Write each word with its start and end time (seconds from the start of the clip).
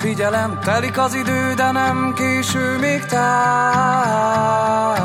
figyelem 0.00 0.58
Telik 0.64 0.98
az 0.98 1.14
idő, 1.14 1.54
de 1.54 1.70
nem 1.70 2.12
késő 2.16 2.78
még 2.78 3.04
tár. 3.04 4.98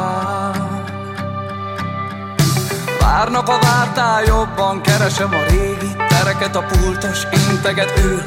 Várnak 3.00 3.48
a 3.48 3.58
vártál, 3.62 4.24
jobban 4.24 4.82
keresem 4.82 5.34
a 5.34 5.44
régi 5.50 5.96
Tereket 6.10 6.56
a 6.56 6.64
pultos, 6.64 7.24
integet 7.50 8.00
ül 8.04 8.22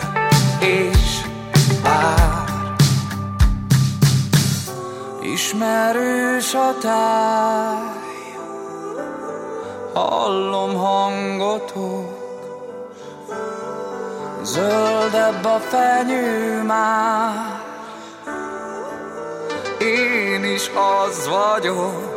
és 0.61 1.21
vár. 1.83 2.47
Ismerős 5.23 6.55
a 6.55 6.77
táj 6.81 7.97
Hallom 9.93 10.75
hangotok 10.75 12.08
Zöldebb 14.53 15.45
a 15.45 15.59
fenyő 15.69 16.63
már. 16.63 17.61
Én 19.79 20.45
is 20.45 20.71
az 21.07 21.29
vagyok. 21.29 22.17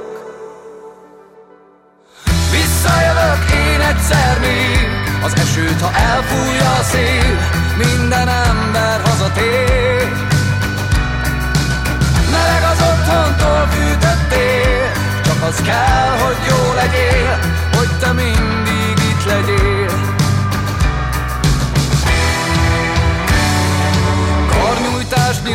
Visszajövök 2.51 3.51
én 3.51 3.81
egyszer 3.81 4.39
még. 4.39 4.87
Az 5.23 5.33
esőt, 5.35 5.81
ha 5.81 5.91
elfújja 5.97 6.71
a 6.79 6.83
szél 6.83 7.37
Minden 7.77 8.27
ember 8.27 9.01
hazatér. 9.01 10.11
Meleg 12.31 12.63
az 12.71 12.79
otthontól 12.91 13.67
fűtöttél 13.67 14.91
Csak 15.23 15.43
az 15.43 15.61
kell, 15.61 16.17
hogy 16.23 16.37
jó 16.47 16.73
legyél 16.73 17.39
Hogy 17.77 17.89
te 17.99 18.11
mindig 18.11 18.97
itt 19.09 19.25
legyél 19.25 19.80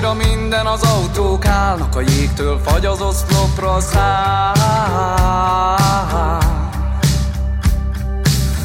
Karnyújtásnyira 0.06 0.14
minden 0.14 0.66
az 0.66 0.82
autók 0.82 1.46
állnak 1.46 1.96
A 1.96 2.00
jégtől 2.00 2.58
fagy 2.64 2.86
az 2.86 3.00
oszlopra 3.00 3.80
száll 3.80 4.54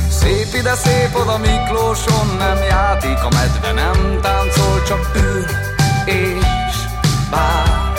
Szép 0.10 0.54
ide, 0.54 0.74
szép 0.74 1.16
oda 1.16 1.38
Miklóson 1.38 2.36
nem 2.38 2.58
játék 2.58 3.24
A 3.24 3.30
medve 3.30 3.72
nem 3.72 4.20
táncol, 4.22 4.84
csak 4.88 5.12
ül 5.16 5.46
és 6.06 6.76
vár 7.32 7.92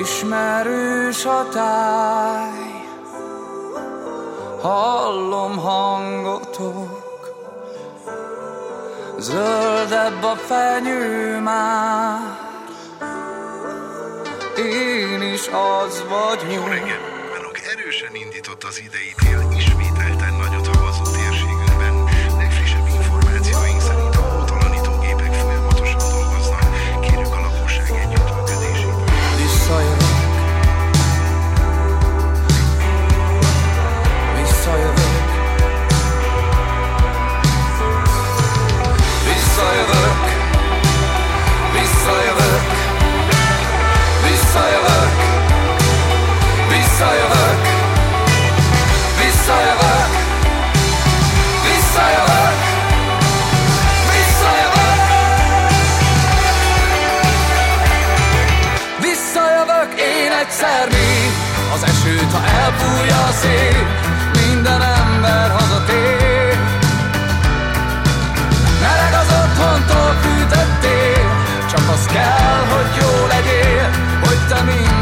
Ismerős 0.00 1.24
a 1.24 1.48
táj 1.52 2.86
Hallom 4.60 5.56
hangotok 5.56 6.97
Zöldebb 9.20 10.22
a 10.22 10.36
fenyő 10.36 11.40
már 11.40 12.20
Én 14.56 15.22
is 15.22 15.46
az 15.46 16.04
vagyok. 16.08 16.52
Jó 16.52 16.66
reggel! 16.66 17.16
Erősen 17.72 18.14
indított 18.14 18.64
az 18.64 18.80
idei 18.80 19.14
tél, 19.16 19.47
a 63.28 63.32
szél 63.32 63.86
Minden 64.32 64.82
ember 64.82 65.50
hazatér. 65.50 66.58
Meleg 68.80 69.12
az 69.12 69.28
otthontól 69.42 70.12
fűtöttél 70.22 71.30
Csak 71.70 71.88
az 71.92 72.06
kell, 72.06 72.60
hogy 72.72 72.90
jó 73.00 73.26
legyél 73.26 73.90
Hogy 74.20 74.38
te 74.48 74.62
mindig 74.62 74.97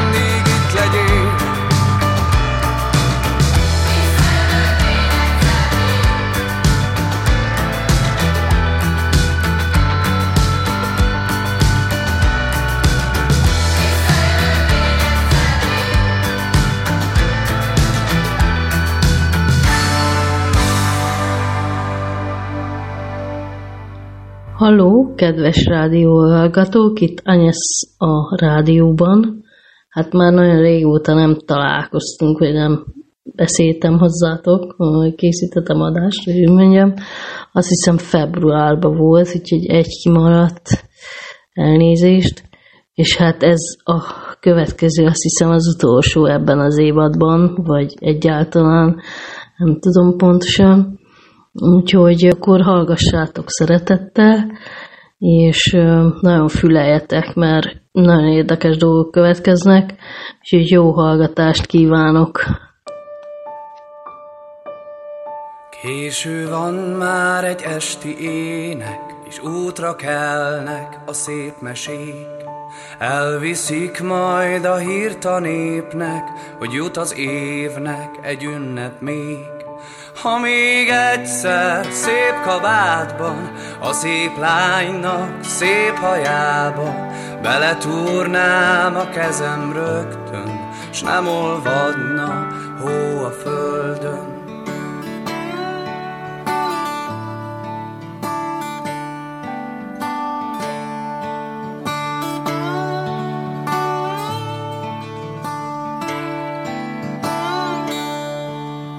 Halló, 24.67 25.15
kedves 25.15 25.65
rádióhallgatók, 25.65 27.01
itt 27.01 27.21
Anyesz 27.25 27.95
a 27.99 28.45
rádióban. 28.45 29.45
Hát 29.89 30.13
már 30.13 30.33
nagyon 30.33 30.61
régóta 30.61 31.15
nem 31.15 31.39
találkoztunk, 31.45 32.39
vagy 32.39 32.53
nem 32.53 32.85
beszéltem 33.23 33.99
hozzátok, 33.99 34.75
hogy 34.77 35.15
készítettem 35.15 35.81
adást, 35.81 36.25
hogy 36.25 36.39
úgy 36.39 36.53
mondjam. 36.53 36.95
Azt 37.53 37.69
hiszem 37.69 37.99
februárban 37.99 38.97
volt, 38.97 39.35
úgyhogy 39.35 39.67
egy 39.67 40.01
kimaradt 40.03 40.85
elnézést. 41.53 42.43
És 42.95 43.17
hát 43.17 43.43
ez 43.43 43.61
a 43.85 44.01
következő, 44.41 45.05
azt 45.05 45.23
hiszem 45.23 45.51
az 45.51 45.75
utolsó 45.77 46.25
ebben 46.25 46.59
az 46.59 46.79
évadban, 46.79 47.59
vagy 47.63 47.95
egyáltalán, 47.99 49.01
nem 49.57 49.79
tudom 49.79 50.17
pontosan. 50.17 50.99
Úgyhogy 51.63 52.27
akkor 52.27 52.61
hallgassátok 52.61 53.45
szeretettel, 53.51 54.51
és 55.19 55.71
nagyon 56.21 56.49
füleljetek, 56.49 57.35
mert 57.35 57.67
nagyon 57.93 58.29
érdekes 58.29 58.77
dolgok 58.77 59.11
következnek, 59.11 59.95
úgyhogy 60.39 60.71
jó 60.71 60.93
hallgatást 60.93 61.67
kívánok! 61.67 62.45
Késő 65.83 66.49
van 66.49 66.75
már 66.75 67.45
egy 67.45 67.63
esti 67.63 68.17
ének, 68.21 69.01
és 69.29 69.43
útra 69.43 69.97
kelnek 69.97 70.99
a 71.07 71.13
szép 71.13 71.53
mesék. 71.61 72.27
Elviszik 72.99 74.03
majd 74.03 74.65
a 74.65 74.77
hírt 74.77 75.25
a 75.25 75.39
népnek, 75.39 76.29
hogy 76.59 76.73
jut 76.73 76.97
az 76.97 77.19
évnek 77.19 78.19
egy 78.23 78.45
ünnep 78.45 79.01
még. 79.01 79.56
Ha 80.23 80.39
még 80.39 80.89
egyszer 80.89 81.87
szép 81.93 82.41
kabátban, 82.45 83.53
a 83.81 83.93
szép 83.93 84.39
lánynak 84.39 85.45
szép 85.45 85.95
hajába, 85.95 86.95
beletúrnám 87.43 88.97
a 88.97 89.09
kezem 89.09 89.73
rögtön, 89.73 90.71
s 90.91 91.03
nem 91.03 91.29
olvadna 91.29 92.47
hó 92.81 93.25
a 93.25 93.31
földön. 93.31 94.36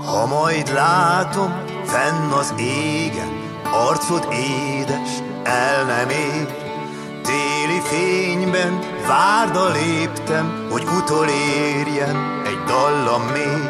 Ha 0.08 0.26
majd 0.26 0.74
látom 0.74 1.54
fenn 1.86 2.32
az 2.32 2.54
égen, 2.58 3.60
arcod 3.72 4.28
édes, 4.32 5.10
el 5.44 5.84
nem 5.84 6.10
ér. 6.10 6.48
Téli 7.22 7.80
fényben 7.84 8.80
várda 9.08 9.72
léptem, 9.72 10.68
hogy 10.72 10.84
utolérjen 10.98 12.42
egy 12.46 12.64
dallam 12.68 13.22
még. 13.22 13.70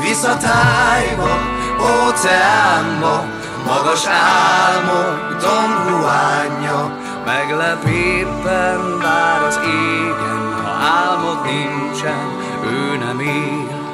Visszatájba, 0.00 1.38
óceánba, 1.80 3.24
magas 3.66 4.06
álmok 4.06 5.40
Don 5.40 5.88
Juanja, 5.88 6.96
meglep 7.24 7.84
éppen 7.84 8.98
vár 8.98 9.42
az 9.42 9.58
égen, 9.64 10.62
ha 10.62 10.70
álmod 10.70 11.42
nincsen, 11.44 12.38
ő 12.64 12.96
nem 12.96 13.20
él. 13.20 13.85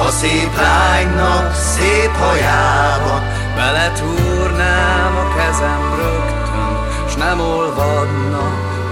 A 0.00 0.10
szép 0.10 0.56
lánynak 0.56 1.54
szép 1.54 2.10
hajában, 2.10 3.22
beletúrnám 3.54 5.16
a 5.16 5.34
kezem 5.34 5.94
rögtön, 5.96 7.08
s 7.08 7.14
nem 7.14 7.40
olvadna 7.40 8.42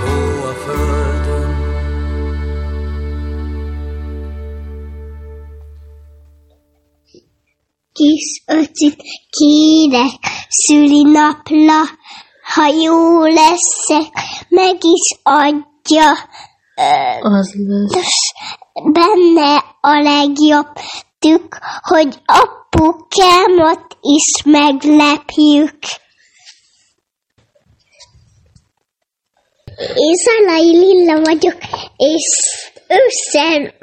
hó 0.05 0.49
a 0.49 0.53
földön. 0.65 1.57
Kis 7.93 8.43
öcsit 8.47 9.03
kérek 9.31 10.19
szülinapla, 10.49 11.83
ha 12.55 12.67
jó 12.83 13.23
leszek, 13.23 14.13
meg 14.49 14.77
is 14.81 15.19
adja 15.23 16.11
az 17.21 17.55
lesz. 17.57 18.28
Benne 18.85 19.57
a 19.81 20.01
legjobb 20.03 20.73
tük, 21.19 21.59
hogy 21.81 22.15
apukámat 22.25 23.97
is 24.01 24.43
meglepjük. 24.45 25.79
Én 29.95 30.15
Szalai 30.15 30.77
Lilla 30.77 31.21
vagyok, 31.21 31.59
és 31.97 32.25
ősszel 32.89 33.75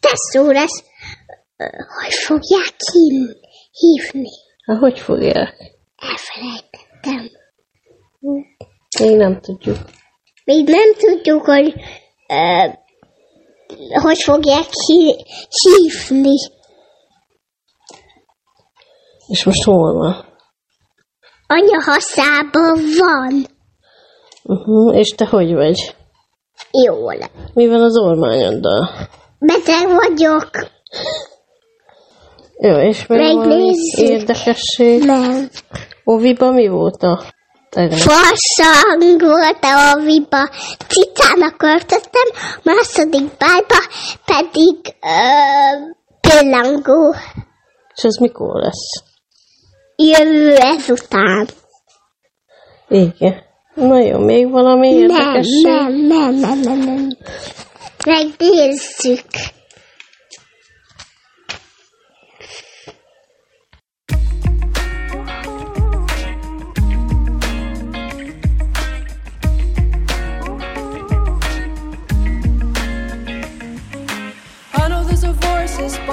teszó 0.00 0.50
lesz. 0.50 0.84
Hogy 2.02 2.14
fogják 2.14 2.74
hívni? 3.72 4.28
Hogy 4.80 5.00
fogják? 5.00 5.54
Elfelejtettem. 5.96 7.30
Még 9.00 9.16
nem 9.16 9.40
tudjuk. 9.40 9.76
Még 10.44 10.68
nem 10.68 10.94
tudjuk, 10.94 11.44
hogy 11.44 11.74
hogy 14.02 14.18
fogják 14.18 14.66
hívni. 15.60 16.36
És 19.26 19.44
most 19.44 19.64
hol 19.64 19.92
van? 19.92 20.24
Anya 21.46 21.82
haszában 21.84 22.80
van. 22.98 23.46
Uh-huh. 24.42 24.96
És 24.98 25.08
te 25.08 25.26
hogy 25.26 25.54
vagy? 25.54 25.94
Jól. 26.84 27.16
Mi 27.54 27.68
van 27.68 27.82
az 27.82 27.98
ormányoddal? 27.98 28.88
Beteg 29.38 29.88
vagyok. 29.88 30.50
Jó, 32.58 32.76
és 32.76 33.06
még 33.06 33.18
Megnézzük. 33.18 34.08
érdekesség? 34.08 35.04
Nem. 35.04 35.48
Oviba 36.04 36.50
mi 36.50 36.68
volt 36.68 37.02
a. 37.02 37.22
Farsang 37.70 39.20
volt 39.20 39.58
a 39.60 40.00
viba, 40.00 40.50
cicának 40.88 41.62
öltöttem, 41.62 42.28
második 42.62 43.36
bájba 43.38 43.78
pedig 44.24 44.94
uh, 45.02 45.94
pillangó. 46.20 47.14
És 47.94 48.02
ez 48.02 48.16
mikor 48.16 48.60
lesz? 48.62 49.02
Jövő 49.96 50.56
ezután. 50.56 51.48
Igen. 52.88 53.44
Na 53.74 53.98
jó, 53.98 54.18
még 54.18 54.50
valami 54.50 54.88
érdekesség? 54.88 55.64
Nem, 55.64 55.92
nem, 55.92 56.34
nem, 56.34 56.58
nem, 56.58 56.78
nem. 56.78 57.08
Megnézzük. 58.06 59.26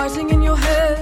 Buzzing 0.04 0.32
in 0.32 0.42
your 0.42 0.58
head. 0.58 0.98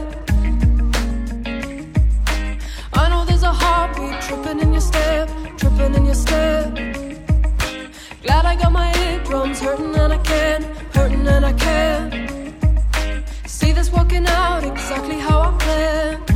I 2.94 3.10
know 3.10 3.26
there's 3.26 3.42
a 3.42 3.54
heartbeat 3.62 4.22
tripping 4.22 4.60
in 4.60 4.72
your 4.74 4.86
step, 4.92 5.28
tripping 5.58 5.96
in 5.96 6.06
your 6.06 6.20
step. 6.26 6.66
Glad 8.22 8.46
I 8.46 8.56
got 8.62 8.72
my 8.72 8.90
eardrums 9.06 9.60
hurting 9.60 9.96
and 9.96 10.14
I 10.14 10.20
can, 10.20 10.62
hurting 10.94 11.28
and 11.28 11.44
I 11.52 11.54
can. 11.54 12.10
See 13.48 13.72
this 13.72 13.92
working 13.92 14.28
out 14.28 14.64
exactly 14.64 15.18
how 15.18 15.40
I 15.50 15.52
planned. 15.64 16.31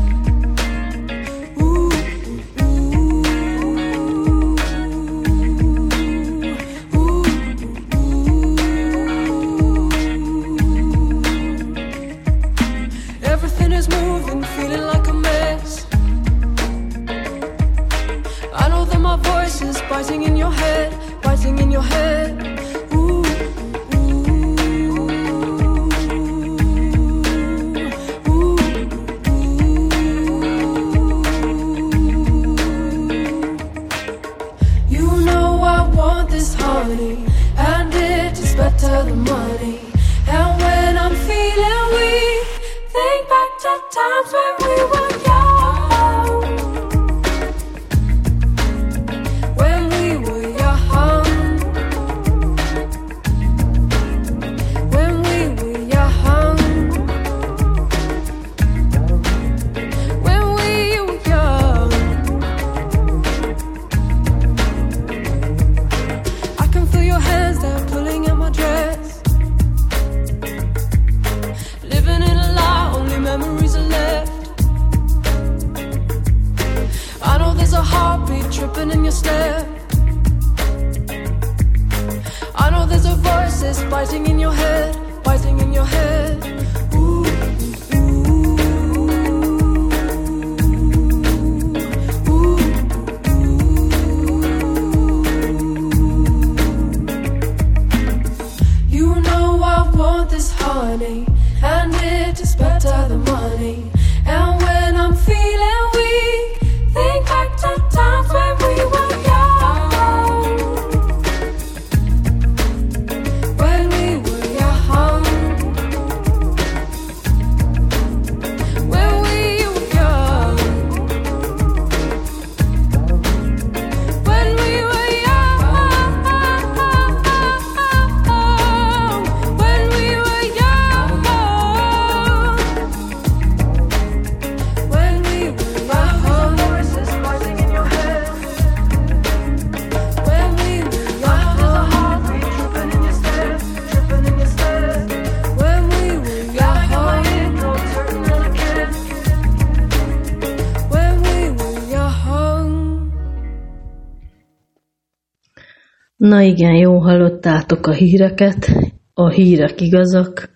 Na 156.26 156.42
igen, 156.42 156.76
jó 156.76 157.00
hallottátok 157.00 157.88
a 157.88 157.92
híreket. 157.92 158.72
A 159.14 159.30
hírek 159.30 159.82
igazak. 159.82 160.50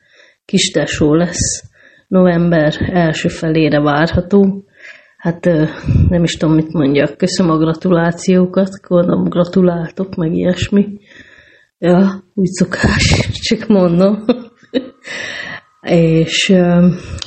Kis 0.45 0.71
tesó 0.71 1.13
lesz. 1.13 1.63
November 2.07 2.73
első 2.91 3.27
felére 3.27 3.79
várható. 3.79 4.63
Hát 5.17 5.45
nem 6.09 6.23
is 6.23 6.37
tudom, 6.37 6.55
mit 6.55 6.73
mondjak. 6.73 7.17
Köszönöm 7.17 7.51
a 7.51 7.57
gratulációkat. 7.57 8.69
Gondolom, 8.87 9.23
gratuláltok, 9.23 10.15
meg 10.15 10.33
ilyesmi. 10.33 10.99
Ja, 11.77 12.23
úgy 12.33 12.49
szokás, 12.49 13.29
csak 13.47 13.67
mondom. 13.67 14.25
És 15.81 16.53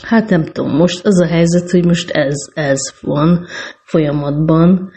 hát 0.03 0.31
nem 0.31 0.45
tudom, 0.45 0.77
most 0.77 1.07
az 1.07 1.21
a 1.21 1.27
helyzet, 1.27 1.71
hogy 1.71 1.85
most 1.85 2.11
ez, 2.11 2.35
ez 2.55 2.81
van 3.01 3.47
folyamatban, 3.85 4.91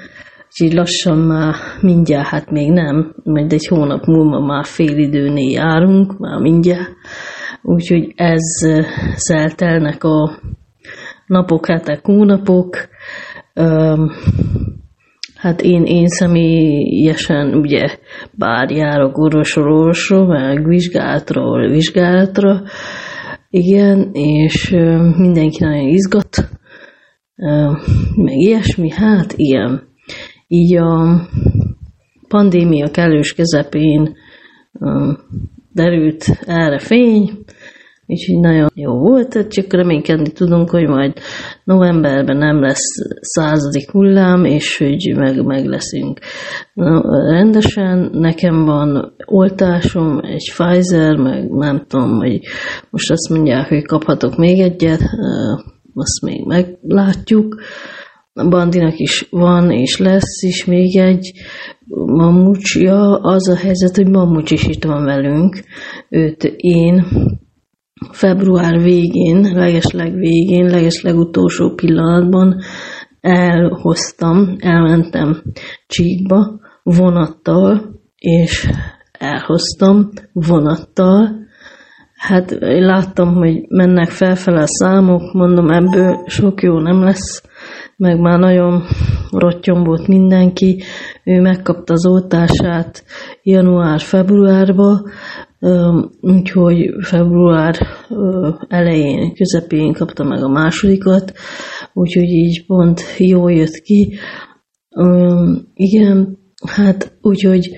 úgyhogy 0.60 0.78
lassan 0.78 1.18
már 1.18 1.56
mindjárt, 1.82 2.28
hát 2.28 2.52
még 2.52 2.72
nem, 2.72 3.16
majd 3.24 3.54
egy 3.54 3.68
hónap 3.68 4.06
múlva 4.06 4.40
már 4.40 4.66
fél 4.66 4.98
időnél 4.98 5.52
járunk, 5.52 6.18
már 6.20 6.40
mindjárt, 6.40 6.92
úgyhogy 7.62 8.14
ez 8.16 8.44
szeltelnek 9.16 10.04
a 10.04 10.40
napok, 11.28 11.68
hetek, 11.68 12.06
hónapok, 12.06 12.78
Hát 15.36 15.62
én, 15.62 15.84
én 15.84 16.08
személyesen 16.08 17.54
ugye 17.54 17.98
bár 18.32 18.72
járok 18.72 19.18
orvosról 19.18 19.94
meg 20.28 20.68
vizsgálatról 20.68 21.70
vizsgálatra, 21.70 22.62
igen, 23.50 24.10
és 24.14 24.70
mindenki 25.18 25.64
nagyon 25.64 25.88
izgat, 25.88 26.50
meg 28.16 28.36
ilyesmi, 28.38 28.90
hát 28.92 29.34
ilyen. 29.36 29.94
Így 30.48 30.76
a 30.76 31.22
pandémia 32.28 32.92
kellős 32.92 33.34
közepén 33.34 34.16
derült 35.72 36.26
erre 36.46 36.80
fény, 36.80 37.46
Úgyhogy 38.08 38.40
nagyon 38.40 38.70
jó 38.74 38.98
volt, 38.98 39.48
csak 39.48 39.74
reménykedni 39.74 40.32
tudunk, 40.32 40.70
hogy 40.70 40.88
majd 40.88 41.14
novemberben 41.64 42.38
nem 42.38 42.62
lesz 42.62 42.92
századik 43.20 43.92
hullám, 43.92 44.46
és 44.46 44.78
hogy 44.78 45.14
meg, 45.16 45.44
meg 45.44 45.66
leszünk 45.66 46.20
Na, 46.74 47.02
rendesen. 47.32 48.10
Nekem 48.14 48.66
van 48.66 49.16
oltásom, 49.26 50.20
egy 50.24 50.52
Pfizer, 50.56 51.16
meg 51.16 51.50
nem 51.50 51.86
tudom, 51.88 52.18
hogy 52.18 52.40
most 52.90 53.12
azt 53.12 53.30
mondják, 53.30 53.68
hogy 53.68 53.86
kaphatok 53.86 54.38
még 54.38 54.60
egyet, 54.60 55.02
azt 55.94 56.22
még 56.22 56.46
meglátjuk. 56.46 57.56
Bandinak 58.44 58.98
is 58.98 59.28
van, 59.30 59.72
és 59.72 59.98
lesz 59.98 60.42
is 60.42 60.66
még 60.66 60.98
egy 60.98 61.32
mamucs. 62.06 62.76
Ja, 62.76 63.20
az 63.22 63.50
a 63.50 63.56
helyzet, 63.56 63.96
hogy 63.96 64.10
mamucs 64.10 64.52
is 64.52 64.68
itt 64.68 64.84
van 64.84 65.04
velünk. 65.04 65.60
Őt 66.10 66.44
én 66.58 67.06
február 68.12 68.82
végén, 68.82 69.52
legesleg 69.54 70.14
végén, 70.14 70.66
legesleg 70.66 71.16
utolsó 71.16 71.74
pillanatban 71.74 72.62
elhoztam, 73.22 74.56
elmentem 74.60 75.42
Csíkba 75.88 76.60
vonattal, 76.84 78.00
és 78.18 78.70
elhoztam 79.12 80.10
vonattal. 80.34 81.44
Hát 82.16 82.58
láttam, 82.60 83.34
hogy 83.34 83.66
mennek 83.68 84.10
felfele 84.10 84.62
a 84.62 84.68
számok, 84.68 85.34
mondom, 85.34 85.70
ebből 85.70 86.24
sok 86.28 86.62
jó 86.62 86.80
nem 86.80 87.04
lesz, 87.04 87.44
meg 87.98 88.20
már 88.20 88.40
nagyon 88.40 88.84
rottyom 89.32 89.84
mindenki. 90.08 90.84
Ő 91.24 91.42
megkapta 91.42 91.94
az 91.94 92.06
oltását 92.06 93.04
január-februárba, 93.44 95.02
úgyhogy 96.22 96.90
február 97.02 97.76
elején, 98.68 99.34
közepén 99.36 99.94
kapta 99.94 100.24
meg 100.24 100.44
a 100.44 100.50
másodikat, 100.50 101.34
úgyhogy 101.94 102.30
így 102.30 102.66
pont 102.66 103.02
jó 103.18 103.48
jött 103.48 103.76
ki. 103.84 104.18
Igen, 105.74 106.38
hát 106.68 107.18
úgyhogy 107.22 107.70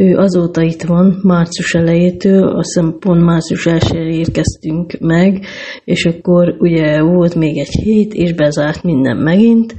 ő 0.00 0.16
azóta 0.16 0.62
itt 0.62 0.82
van, 0.82 1.20
március 1.22 1.74
elejétől, 1.74 2.48
azt 2.48 2.74
hiszem 2.74 2.98
pont 2.98 3.22
március 3.24 3.66
1 3.66 3.94
érkeztünk 3.94 4.98
meg, 5.00 5.44
és 5.84 6.04
akkor 6.04 6.56
ugye 6.58 7.02
volt 7.02 7.34
még 7.34 7.58
egy 7.58 7.70
hét, 7.82 8.14
és 8.14 8.32
bezárt 8.32 8.82
minden 8.82 9.16
megint, 9.16 9.74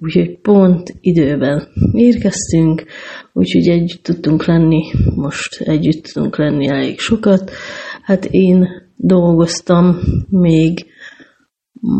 úgyhogy 0.00 0.38
pont 0.40 0.94
időben 1.00 1.68
érkeztünk, 1.92 2.84
úgyhogy 3.32 3.68
együtt 3.68 4.02
tudtunk 4.02 4.44
lenni, 4.44 4.82
most 5.14 5.60
együtt 5.60 6.04
tudunk 6.04 6.36
lenni 6.36 6.68
elég 6.68 6.98
sokat. 6.98 7.50
Hát 8.02 8.24
én 8.24 8.66
dolgoztam 8.96 9.98
még 10.28 10.86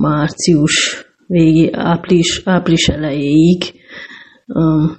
március 0.01 1.07
végé, 1.27 1.71
április, 1.73 2.43
április 2.45 2.89
elejéig, 2.89 3.63
um, 4.47 4.99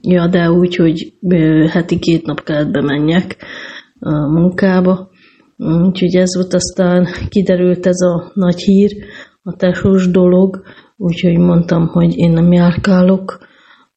ja, 0.00 0.26
de 0.26 0.50
úgy, 0.50 0.76
hogy 0.76 1.12
heti 1.68 1.98
két 1.98 2.26
nap 2.26 2.44
kellett 2.44 2.70
bemenjek 2.70 3.36
a 3.98 4.10
munkába, 4.10 5.10
úgyhogy 5.56 6.14
ez 6.14 6.34
volt 6.34 6.54
aztán 6.54 7.06
kiderült 7.28 7.86
ez 7.86 8.00
a 8.00 8.30
nagy 8.34 8.60
hír, 8.60 8.96
a 9.42 9.56
tesós 9.56 10.10
dolog, 10.10 10.62
úgyhogy 10.96 11.38
mondtam, 11.38 11.86
hogy 11.86 12.16
én 12.16 12.30
nem 12.30 12.52
járkálok 12.52 13.38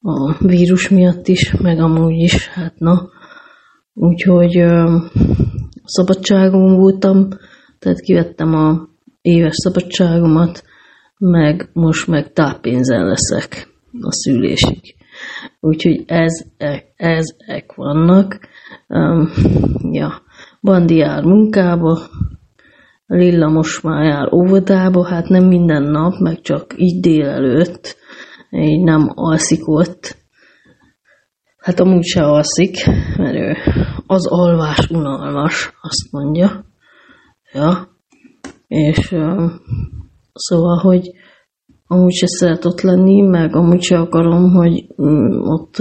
a 0.02 0.46
vírus 0.46 0.90
miatt 0.90 1.28
is, 1.28 1.56
meg 1.62 1.80
amúgy 1.80 2.18
is, 2.18 2.48
hát 2.48 2.80
na. 2.80 3.10
Úgyhogy 3.94 4.58
ö, 4.58 4.98
szabadságon 5.84 6.78
voltam, 6.78 7.28
tehát 7.80 8.00
kivettem 8.00 8.54
a 8.54 8.88
éves 9.22 9.56
szabadságomat, 9.56 10.64
meg 11.18 11.70
most 11.74 12.08
meg 12.08 12.34
táppénzen 12.34 13.06
leszek 13.06 13.68
a 14.02 14.12
szülésig. 14.12 14.96
Úgyhogy 15.60 16.04
ez, 16.08 16.44
ezek 16.96 17.74
vannak. 17.76 18.40
Um, 18.88 19.30
ja, 19.92 20.22
Bandi 20.62 20.96
jár 20.96 21.24
munkába, 21.24 22.00
Lilla 23.06 23.50
most 23.50 23.84
már 23.84 24.04
jár 24.04 24.34
óvodába, 24.34 25.08
hát 25.08 25.28
nem 25.28 25.44
minden 25.44 25.84
nap, 25.84 26.20
meg 26.20 26.42
csak 26.42 26.74
így 26.78 27.00
délelőtt, 27.00 27.98
így 28.50 28.84
nem 28.84 29.12
alszik 29.16 29.68
ott. 29.68 30.18
Hát 31.58 31.80
amúgy 31.80 32.04
se 32.04 32.24
alszik, 32.24 32.86
mert 33.18 33.36
ő 33.36 33.56
az 34.08 34.28
alvás 34.28 34.90
unalmas, 34.90 35.74
azt 35.82 36.12
mondja. 36.12 36.66
Ja. 37.54 37.88
És 38.68 39.12
uh, 39.12 39.52
szóval, 40.34 40.78
hogy 40.78 41.12
amúgy 41.92 42.14
se 42.14 42.28
szeret 42.28 42.66
ott 42.66 42.82
lenni, 42.82 43.22
meg 43.22 43.56
amúgy 43.56 43.82
se 43.82 43.98
akarom, 43.98 44.52
hogy 44.52 44.86
um, 44.96 45.42
ott 45.42 45.76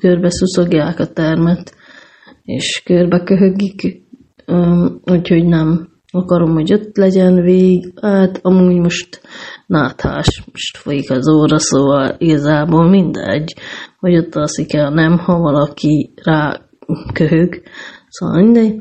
körbe 0.00 0.30
szuszogják 0.30 1.00
a 1.00 1.06
termet, 1.06 1.74
és 2.44 2.82
körbe 2.84 3.22
köhögik, 3.22 4.02
úgyhogy 5.04 5.44
nem 5.44 5.88
akarom, 6.10 6.52
hogy 6.52 6.72
ott 6.72 6.96
legyen 6.96 7.42
vég, 7.42 7.92
hát 8.02 8.38
amúgy 8.42 8.76
most 8.76 9.20
náthás, 9.66 10.42
most 10.52 10.76
folyik 10.76 11.10
az 11.10 11.28
óra, 11.28 11.58
szóval 11.58 12.14
igazából 12.18 12.88
mindegy, 12.88 13.54
hogy 13.98 14.16
ott 14.16 14.34
alszik 14.34 14.74
el, 14.74 14.90
nem, 14.90 15.18
ha 15.18 15.38
valaki 15.38 16.12
rá 16.24 16.60
köhög, 17.12 17.62
szóval 18.08 18.42
mindegy. 18.42 18.74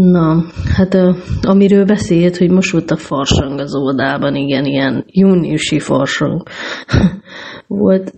Na, 0.00 0.44
hát 0.76 0.96
amiről 1.42 1.84
beszélt, 1.84 2.36
hogy 2.36 2.50
most 2.50 2.90
a 2.90 2.96
farsang 2.96 3.58
az 3.58 3.76
óvodában, 3.76 4.34
igen, 4.34 4.64
ilyen 4.64 5.04
júniusi 5.06 5.78
farsang 5.78 6.42
volt. 7.66 8.14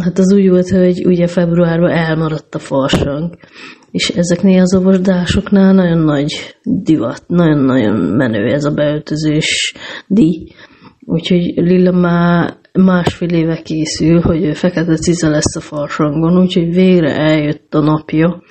Hát 0.00 0.18
az 0.18 0.32
úgy 0.32 0.48
volt, 0.48 0.68
hogy 0.68 1.06
ugye 1.06 1.26
februárban 1.26 1.90
elmaradt 1.90 2.54
a 2.54 2.58
farsang, 2.58 3.34
és 3.90 4.08
ezeknél 4.08 4.60
az 4.60 4.74
óvodásoknál 4.74 5.74
nagyon 5.74 5.98
nagy 5.98 6.56
divat, 6.62 7.22
nagyon-nagyon 7.26 7.96
menő 7.96 8.52
ez 8.52 8.64
a 8.64 8.74
beöltözés 8.74 9.74
díj. 10.06 10.46
Úgyhogy 11.00 11.52
Lilla 11.56 11.92
már 11.92 12.56
másfél 12.72 13.28
éve 13.28 13.62
készül, 13.62 14.20
hogy 14.20 14.56
fekete 14.56 14.96
cica 14.96 15.28
lesz 15.28 15.56
a 15.56 15.60
farsangon, 15.60 16.40
úgyhogy 16.40 16.74
végre 16.74 17.16
eljött 17.16 17.74
a 17.74 17.80
napja. 17.80 18.42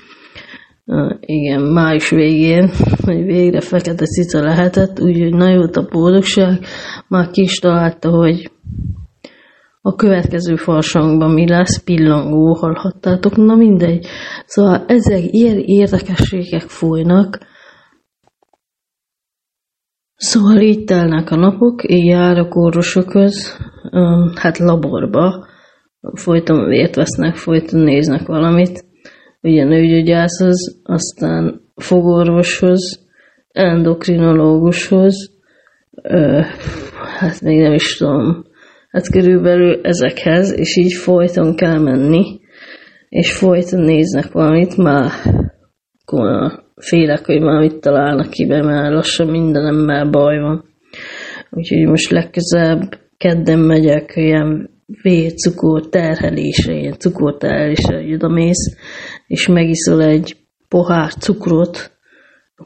Igen, 1.20 1.62
május 1.62 2.10
végén, 2.10 2.70
hogy 3.04 3.24
végre 3.24 3.62
fekete 3.62 4.06
cica 4.06 4.44
lehetett, 4.44 5.00
úgyhogy 5.00 5.34
nagyon 5.34 5.70
a 5.74 5.88
boldogság. 5.92 6.66
Már 7.08 7.30
ki 7.30 7.42
is 7.42 7.60
találta, 7.60 8.10
hogy 8.10 8.52
a 9.82 9.96
következő 9.96 10.56
farsangban 10.56 11.32
mi 11.32 11.48
lesz, 11.48 11.84
pillangó, 11.84 12.54
hallhattátok, 12.54 13.36
na 13.36 13.56
mindegy. 13.56 14.06
Szóval 14.46 14.84
ezek 14.88 15.24
ilyen 15.32 15.58
érdekességek 15.60 16.62
folynak, 16.62 17.46
Szóval 20.18 20.60
így 20.60 20.84
telnek 20.84 21.32
a 21.32 21.36
napok, 21.36 21.84
én 21.84 22.06
járok 22.06 22.56
orvosokhoz, 22.56 23.58
hát 24.36 24.58
laborba, 24.58 25.48
folyton 26.14 26.68
vért 26.68 26.96
vesznek, 26.96 27.36
folyton 27.36 27.80
néznek 27.80 28.28
valamit. 28.28 28.87
Ugye 29.48 29.64
nőgyógyászhoz, 29.64 30.82
aztán 30.84 31.62
fogorvoshoz, 31.76 33.08
endokrinológushoz, 33.52 35.32
ö, 36.02 36.42
hát 37.20 37.42
még 37.42 37.60
nem 37.60 37.74
is 37.74 37.98
tudom, 37.98 38.46
hát 38.90 39.12
körülbelül 39.12 39.80
ezekhez, 39.84 40.60
és 40.60 40.76
így 40.76 40.94
folyton 40.94 41.56
kell 41.56 41.80
menni, 41.80 42.40
és 43.10 43.34
folyton 43.34 43.82
néznek 43.82 44.32
valamit, 44.32 44.78
már 44.78 45.12
félek, 46.76 47.26
hogy 47.26 47.42
már 47.42 47.62
mit 47.62 47.80
találnak 47.80 48.30
ki 48.30 48.46
be, 48.46 48.62
mert 48.62 48.94
lassan 48.94 49.28
mindenemmel 49.28 50.10
baj 50.10 50.40
van. 50.40 50.64
Úgyhogy 51.50 51.86
most 51.86 52.12
legközelebb 52.12 52.82
kedden 53.18 53.60
megyek 53.60 54.12
ilyen 54.16 54.70
vércukor 55.02 55.90
terhelésre, 55.90 56.74
ilyen 56.74 56.98
cukorterhelésre 56.98 58.14
oda 58.14 58.30
mész, 58.30 58.78
és 59.28 59.48
megiszol 59.48 60.04
egy 60.04 60.38
pohár 60.68 61.14
cukrot, 61.14 61.92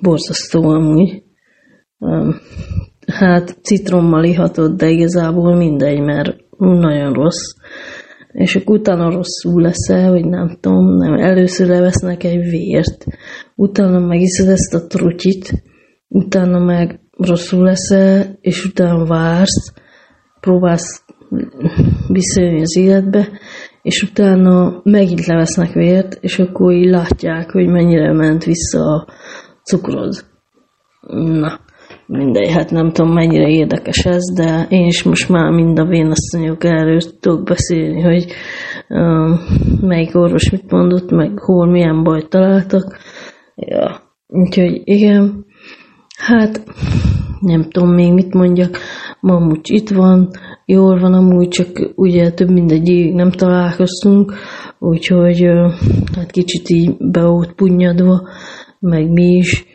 borzasztó 0.02 0.70
amúgy. 0.70 1.24
Hát 3.08 3.58
citrommal 3.62 4.24
ihatod, 4.24 4.76
de 4.76 4.90
igazából 4.90 5.56
mindegy, 5.56 6.00
mert 6.00 6.36
nagyon 6.58 7.14
rossz. 7.14 7.54
És 8.32 8.56
akkor 8.56 8.78
utána 8.78 9.12
rosszul 9.12 9.62
leszel, 9.62 10.10
hogy 10.10 10.26
nem 10.26 10.58
tudom, 10.60 10.98
nem, 10.98 11.14
először 11.14 11.68
levesznek 11.68 12.24
egy 12.24 12.50
vért, 12.50 13.06
utána 13.56 14.00
megiszod 14.00 14.48
ezt 14.48 14.74
a 14.74 14.88
trutyit, 14.88 15.64
utána 16.08 16.60
meg 16.60 17.00
rosszul 17.18 17.64
leszel, 17.64 18.38
és 18.42 18.66
utána 18.66 19.06
vársz, 19.06 19.74
próbálsz 20.40 21.04
visszajönni 22.08 22.62
az 22.62 22.78
életbe, 22.78 23.28
és 23.82 24.04
utána 24.04 24.82
megint 24.84 25.26
levesznek 25.26 25.74
vért, 25.74 26.18
és 26.22 26.40
akkor 26.40 26.74
így 26.74 26.90
látják, 26.90 27.52
hogy 27.52 27.68
mennyire 27.68 28.14
ment 28.14 28.44
vissza 28.44 28.80
a 28.80 29.08
cukrod. 29.64 30.26
Na, 31.14 31.60
mindegy, 32.06 32.52
hát 32.52 32.72
nem 32.72 32.92
tudom 32.92 33.14
mennyire 33.14 33.48
érdekes 33.48 34.06
ez, 34.06 34.24
de 34.36 34.66
én 34.70 34.86
is 34.86 35.04
most 35.04 35.30
már 35.30 35.52
mind 35.52 35.80
a 35.80 35.86
vénasszonyok 35.86 36.64
erről 36.64 37.00
tudok 37.20 37.44
beszélni, 37.44 38.02
hogy 38.02 38.26
uh, 38.90 39.40
melyik 39.82 40.16
orvos 40.16 40.50
mit 40.50 40.72
mondott, 40.72 41.12
meg 41.12 41.40
hol 41.40 41.68
milyen 41.68 42.04
bajt 42.04 42.30
találtak. 42.30 42.98
Ja, 43.56 44.02
úgyhogy 44.28 44.82
igen, 44.84 45.46
hát 46.18 46.64
nem 47.40 47.70
tudom 47.70 47.94
még 47.94 48.14
mit 48.14 48.34
mondjak, 48.34 48.78
mamut 49.22 49.68
itt 49.68 49.90
van, 49.90 50.30
jól 50.66 51.00
van 51.00 51.14
amúgy, 51.14 51.48
csak 51.48 51.92
ugye 51.96 52.32
több 52.32 52.50
mindegy 52.50 52.90
évig 52.90 53.14
nem 53.14 53.32
találkoztunk, 53.32 54.34
úgyhogy 54.80 55.46
hát 56.16 56.32
kicsit 56.32 56.70
így 56.70 56.98
be 56.98 57.26
volt 57.26 57.54
punyadva, 57.54 58.28
meg 58.80 59.12
mi 59.12 59.26
is, 59.26 59.66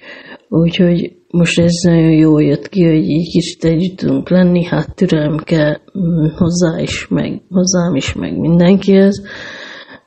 úgyhogy 0.49 1.17
most 1.31 1.59
ez 1.59 1.73
nagyon 1.83 2.13
jól 2.13 2.43
jött 2.43 2.69
ki, 2.69 2.85
hogy 2.85 3.09
így 3.09 3.31
kicsit 3.33 3.65
együtt 3.65 3.97
tudunk 3.97 4.29
lenni, 4.29 4.65
hát 4.65 4.95
türelem 4.95 5.37
kell 5.37 5.77
mm, 5.99 6.27
hozzá 6.37 6.81
is, 6.81 7.09
meg 7.09 7.43
hozzám 7.49 7.95
is, 7.95 8.13
meg 8.13 8.39
mindenkihez, 8.39 9.23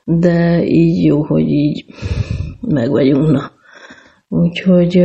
de 0.04 0.64
így 0.64 1.04
jó, 1.04 1.24
hogy 1.24 1.48
így 1.48 1.84
meg 2.60 2.90
vagyunk, 2.90 3.30
na. 3.30 3.50
Úgyhogy 4.28 5.04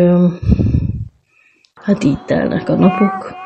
hát 1.73 2.03
így 2.03 2.23
telnek 2.25 2.69
a 2.69 2.75
napok. 2.75 3.44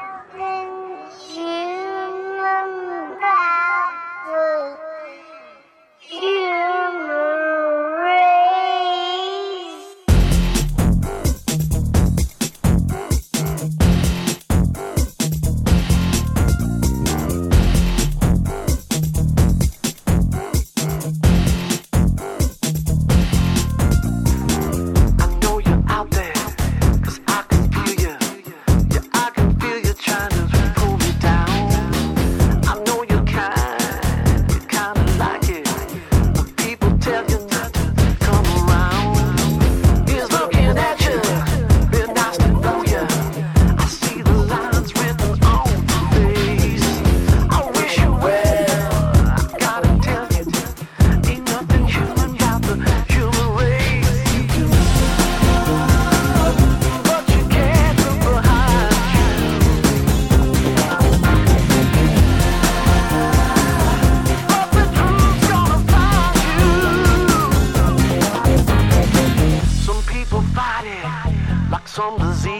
Champs-Élysées. 72.09 72.58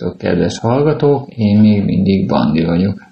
Sziasztok, 0.00 0.20
kedves 0.20 0.58
hallgatók! 0.58 1.28
Én 1.28 1.58
még 1.58 1.84
mindig 1.84 2.28
Bandi 2.28 2.64
vagyok. 2.64 3.02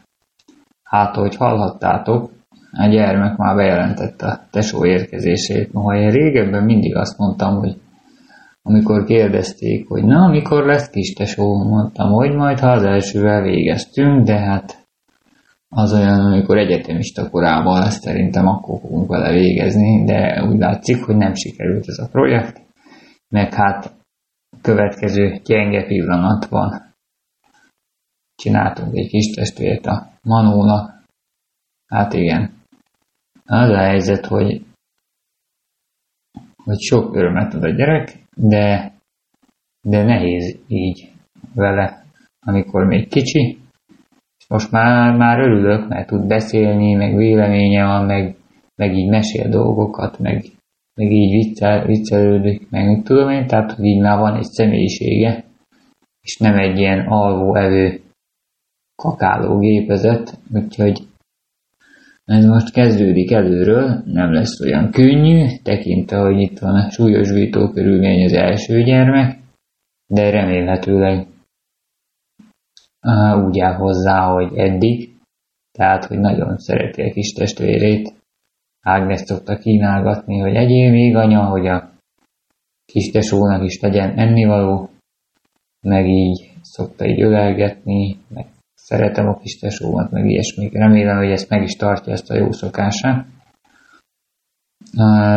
Hát, 0.83 1.17
ahogy 1.17 1.37
hallhattátok, 1.37 2.31
a 2.73 2.87
gyermek 2.87 3.37
már 3.37 3.57
bejelentette 3.57 4.27
a 4.27 4.41
tesó 4.51 4.87
érkezését. 4.87 5.73
Noha 5.73 5.97
én 5.97 6.11
régebben 6.11 6.65
mindig 6.65 6.97
azt 6.97 7.19
mondtam, 7.19 7.59
hogy 7.59 7.77
amikor 8.63 9.05
kérdezték, 9.05 9.89
hogy 9.89 10.05
na, 10.05 10.29
mikor 10.29 10.65
lesz 10.65 10.91
kis 10.91 11.13
tesó, 11.13 11.65
mondtam, 11.65 12.11
hogy 12.11 12.35
majd, 12.35 12.59
ha 12.59 12.71
az 12.71 12.83
elsővel 12.83 13.43
végeztünk, 13.43 14.25
de 14.25 14.39
hát 14.39 14.87
az 15.69 15.93
olyan, 15.93 16.21
amikor 16.21 16.59
egyetemista 16.59 17.31
korában 17.31 17.79
lesz, 17.79 18.01
szerintem 18.01 18.47
akkor 18.47 18.79
fogunk 18.81 19.09
vele 19.09 19.31
végezni, 19.31 20.05
de 20.05 20.45
úgy 20.45 20.59
látszik, 20.59 21.05
hogy 21.05 21.17
nem 21.17 21.35
sikerült 21.35 21.85
ez 21.89 21.99
a 21.99 22.09
projekt, 22.13 22.61
meg 23.29 23.55
hát 23.55 23.97
következő 24.61 25.41
gyenge 25.45 25.87
pillanat 25.87 26.47
van. 26.47 26.95
Csináltunk 28.35 28.97
egy 28.97 29.09
kis 29.09 29.35
testvért 29.35 29.87
a 29.87 30.11
Manónak. 30.23 31.05
Hát 31.87 32.13
igen. 32.13 32.53
Az 33.45 33.69
a 33.69 33.77
helyzet, 33.77 34.27
hogy, 34.27 34.65
hogy 36.65 36.79
sok 36.79 37.15
örömet 37.15 37.55
ad 37.55 37.63
a 37.63 37.71
gyerek, 37.71 38.25
de, 38.35 38.93
de 39.81 40.05
nehéz 40.05 40.59
így 40.67 41.13
vele, 41.55 42.05
amikor 42.41 42.85
még 42.85 43.09
kicsi. 43.09 43.59
Most 44.49 44.71
már, 44.71 45.17
már 45.17 45.39
örülök, 45.39 45.89
mert 45.89 46.07
tud 46.07 46.27
beszélni, 46.27 46.95
meg 46.95 47.17
véleménye 47.17 47.85
van, 47.85 48.05
meg, 48.05 48.37
meg 48.75 48.95
így 48.95 49.09
mesél 49.09 49.49
dolgokat, 49.49 50.19
meg 50.19 50.45
meg 50.99 51.13
így 51.13 51.31
viccel, 51.31 51.87
viccelődik, 51.87 52.71
meg 52.71 52.87
mit 52.87 53.05
tudom 53.05 53.31
én, 53.31 53.47
tehát 53.47 53.73
hogy 53.73 53.85
így 53.85 54.01
már 54.01 54.19
van 54.19 54.37
egy 54.37 54.43
személyisége, 54.43 55.45
és 56.21 56.37
nem 56.37 56.59
egy 56.59 56.79
ilyen 56.79 57.07
alvó-evő 57.07 58.01
kakáló 58.95 59.59
gépezet, 59.59 60.39
úgyhogy 60.55 61.01
ez 62.25 62.45
most 62.45 62.73
kezdődik 62.73 63.31
előről, 63.31 64.03
nem 64.05 64.33
lesz 64.33 64.61
olyan 64.61 64.91
könnyű, 64.91 65.47
tekintve, 65.63 66.19
hogy 66.19 66.41
itt 66.41 66.59
van 66.59 66.75
a 66.75 66.91
súlyos 66.91 67.29
körülmény 67.51 68.25
az 68.25 68.33
első 68.33 68.83
gyermek, 68.83 69.39
de 70.07 70.31
remélhetőleg 70.31 71.27
úgy 73.47 73.59
áll 73.59 73.75
hozzá, 73.75 74.33
hogy 74.33 74.57
eddig, 74.57 75.17
tehát, 75.79 76.05
hogy 76.05 76.19
nagyon 76.19 76.57
szereti 76.57 77.03
a 77.03 77.13
kis 77.13 77.33
testvérét, 77.33 78.18
Ágnes 78.81 79.21
szokta 79.21 79.57
kínálgatni, 79.57 80.39
hogy 80.39 80.55
egyél 80.55 80.91
még 80.91 81.17
anya, 81.17 81.45
hogy 81.45 81.67
a 81.67 81.91
kis 82.85 83.11
tesónak 83.11 83.65
is 83.65 83.81
legyen 83.81 84.19
ennivaló, 84.19 84.91
meg 85.81 86.09
így 86.09 86.53
szokta 86.63 87.07
így 87.07 87.21
ölelgetni, 87.21 88.19
meg 88.29 88.47
szeretem 88.75 89.29
a 89.29 89.39
kis 89.39 89.59
tesómat, 89.59 90.11
meg 90.11 90.31
ilyesmik. 90.31 90.73
Remélem, 90.73 91.17
hogy 91.17 91.31
ezt 91.31 91.49
meg 91.49 91.63
is 91.63 91.77
tartja 91.77 92.13
ezt 92.13 92.31
a 92.31 92.37
jó 92.37 92.53
szokását. 92.53 93.27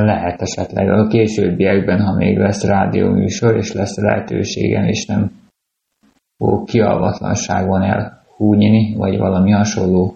Lehet 0.06 0.42
esetleg 0.42 0.90
a 0.90 1.08
későbbiekben, 1.08 2.02
ha 2.02 2.16
még 2.16 2.38
lesz 2.38 2.64
rádióműsor, 2.64 3.56
és 3.56 3.74
lesz 3.74 3.98
lehetőségem, 3.98 4.84
és 4.84 5.06
nem 5.06 5.32
fogok 6.38 6.66
kialvatlanságon 6.66 7.82
elhúnyni, 7.82 8.96
vagy 8.96 9.18
valami 9.18 9.52
hasonló 9.52 10.16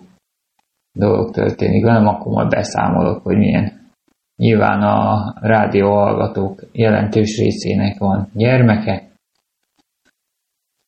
dolog 0.95 1.31
történik 1.31 1.83
velem, 1.83 2.07
akkor 2.07 2.31
majd 2.31 2.49
beszámolok, 2.49 3.23
hogy 3.23 3.37
milyen. 3.37 3.83
Nyilván 4.35 4.81
a 4.81 5.33
rádió 5.41 5.91
hallgatók 5.91 6.63
jelentős 6.71 7.37
részének 7.37 7.97
van 7.97 8.29
gyermeke, 8.33 9.03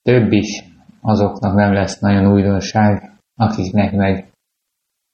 több 0.01 0.31
is 0.31 0.63
azoknak 1.01 1.55
nem 1.55 1.73
lesz 1.73 1.99
nagyon 1.99 2.31
újdonság, 2.31 3.11
akiknek 3.35 3.93
meg 3.93 4.31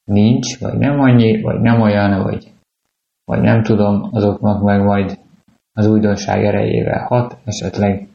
nincs, 0.03 0.59
vagy 0.59 0.77
nem 0.77 0.99
annyi, 0.99 1.41
vagy 1.41 1.59
nem 1.59 1.81
olyan, 1.81 2.23
vagy, 2.23 2.51
vagy 3.25 3.41
nem 3.41 3.63
tudom, 3.63 4.09
azoknak 4.11 4.63
meg 4.63 4.83
majd 4.83 5.19
az 5.73 5.87
újdonság 5.87 6.45
erejével 6.45 7.05
hat, 7.05 7.37
esetleg 7.45 8.07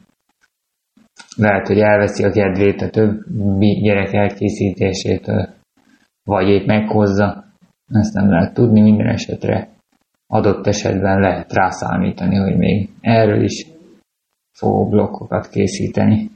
lehet, 1.35 1.67
hogy 1.67 1.79
elveszi 1.79 2.23
a 2.23 2.31
kedvét 2.31 2.81
a 2.81 2.89
többi 2.89 3.79
gyerek 3.81 4.13
elkészítésétől, 4.13 5.49
vagy 6.29 6.47
épp 6.47 6.65
meghozza, 6.65 7.43
ezt 7.87 8.13
nem 8.13 8.29
lehet 8.29 8.53
tudni, 8.53 8.81
minden 8.81 9.07
esetre 9.07 9.69
adott 10.27 10.67
esetben 10.67 11.19
lehet 11.19 11.53
rászámítani, 11.53 12.35
hogy 12.35 12.57
még 12.57 12.89
erről 13.01 13.43
is 13.43 13.67
fogok 14.57 14.89
blokkokat 14.89 15.47
készíteni. 15.47 16.31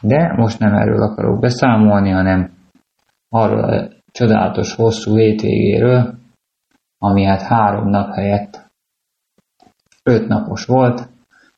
De 0.00 0.32
most 0.36 0.58
nem 0.58 0.74
erről 0.74 1.02
akarok 1.02 1.40
beszámolni, 1.40 2.10
hanem 2.10 2.50
arról 3.28 3.64
a 3.64 3.88
csodálatos 4.12 4.74
hosszú 4.74 5.16
hétvégéről, 5.16 6.14
ami 6.98 7.24
hát 7.24 7.42
három 7.42 7.88
nap 7.88 8.14
helyett 8.14 8.70
öt 10.02 10.28
napos 10.28 10.64
volt. 10.64 11.08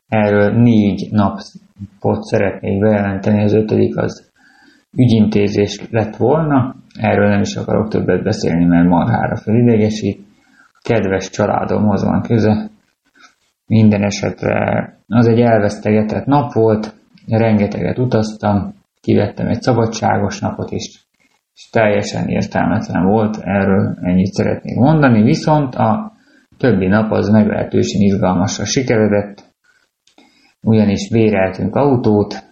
Erről 0.06 0.52
négy 0.52 1.08
napot 1.10 2.22
szeretnék 2.22 2.78
bejelenteni, 2.78 3.42
az 3.42 3.52
ötödik 3.52 3.96
az 3.96 4.29
ügyintézés 4.96 5.80
lett 5.90 6.16
volna, 6.16 6.74
erről 6.98 7.28
nem 7.28 7.40
is 7.40 7.56
akarok 7.56 7.88
többet 7.88 8.22
beszélni, 8.22 8.64
mert 8.64 8.88
marhára 8.88 9.36
felidegesít. 9.36 10.20
Kedves 10.82 11.30
családomhoz 11.30 12.04
van 12.04 12.22
köze. 12.22 12.70
Minden 13.66 14.02
esetre 14.02 14.96
az 15.06 15.26
egy 15.26 15.40
elvesztegetett 15.40 16.24
nap 16.24 16.52
volt, 16.52 16.94
rengeteget 17.26 17.98
utaztam, 17.98 18.74
kivettem 19.00 19.46
egy 19.46 19.60
szabadságos 19.62 20.40
napot 20.40 20.70
is, 20.70 21.06
és 21.54 21.68
teljesen 21.70 22.28
értelmetlen 22.28 23.04
volt, 23.04 23.36
erről 23.40 23.98
ennyit 24.02 24.32
szeretnék 24.32 24.76
mondani, 24.76 25.22
viszont 25.22 25.74
a 25.74 26.12
többi 26.58 26.86
nap 26.86 27.10
az 27.10 27.28
meglehetősen 27.28 28.00
izgalmasra 28.00 28.64
sikeredett, 28.64 29.44
ugyanis 30.62 31.08
véreltünk 31.10 31.74
autót, 31.76 32.44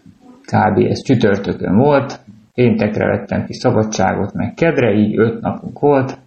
kb. 0.42 0.78
ez 0.78 1.02
csütörtökön 1.02 1.76
volt, 1.76 2.20
Péntekre 2.58 3.06
vettem 3.06 3.44
ki 3.44 3.52
szabadságot, 3.52 4.32
meg 4.32 4.54
kedre, 4.54 4.92
így 4.92 5.18
öt 5.18 5.40
napunk 5.40 5.78
volt. 5.78 6.18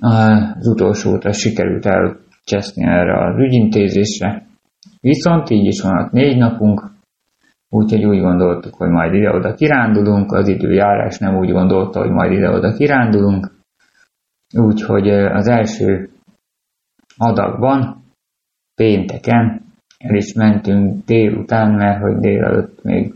Az 0.00 0.66
utolsót 0.66 1.34
sikerült 1.34 1.86
elcseszni 1.86 2.84
erre 2.84 3.26
az 3.26 3.38
ügyintézésre. 3.38 4.46
Viszont 5.00 5.50
így 5.50 5.66
is 5.66 5.80
van 5.80 6.04
ott 6.04 6.12
négy 6.12 6.36
napunk, 6.36 6.90
úgyhogy 7.68 8.04
úgy 8.04 8.20
gondoltuk, 8.20 8.74
hogy 8.74 8.88
majd 8.88 9.14
ide-oda 9.14 9.54
kirándulunk, 9.54 10.32
az 10.32 10.48
időjárás 10.48 11.18
nem 11.18 11.36
úgy 11.36 11.50
gondolta, 11.50 12.00
hogy 12.00 12.10
majd 12.10 12.32
ide-oda 12.32 12.72
kirándulunk. 12.72 13.50
Úgyhogy 14.54 15.08
az 15.10 15.48
első 15.48 16.10
adagban, 17.16 18.02
pénteken 18.74 19.62
el 19.98 20.14
is 20.14 20.32
mentünk 20.32 21.04
délután, 21.04 21.74
mert 21.74 22.02
hogy 22.02 22.16
délelőtt 22.16 22.82
még 22.82 23.14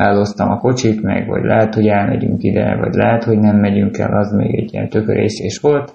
elosztam 0.00 0.50
a 0.50 0.58
kocsit, 0.58 1.02
meg 1.02 1.26
vagy 1.26 1.44
lehet, 1.44 1.74
hogy 1.74 1.86
elmegyünk 1.86 2.42
ide, 2.42 2.76
vagy 2.76 2.94
lehet, 2.94 3.24
hogy 3.24 3.38
nem 3.38 3.56
megyünk 3.56 3.98
el, 3.98 4.16
az 4.16 4.32
még 4.32 4.54
egy 4.54 4.72
ilyen 4.72 4.88
tökörészés 4.88 5.58
volt. 5.58 5.94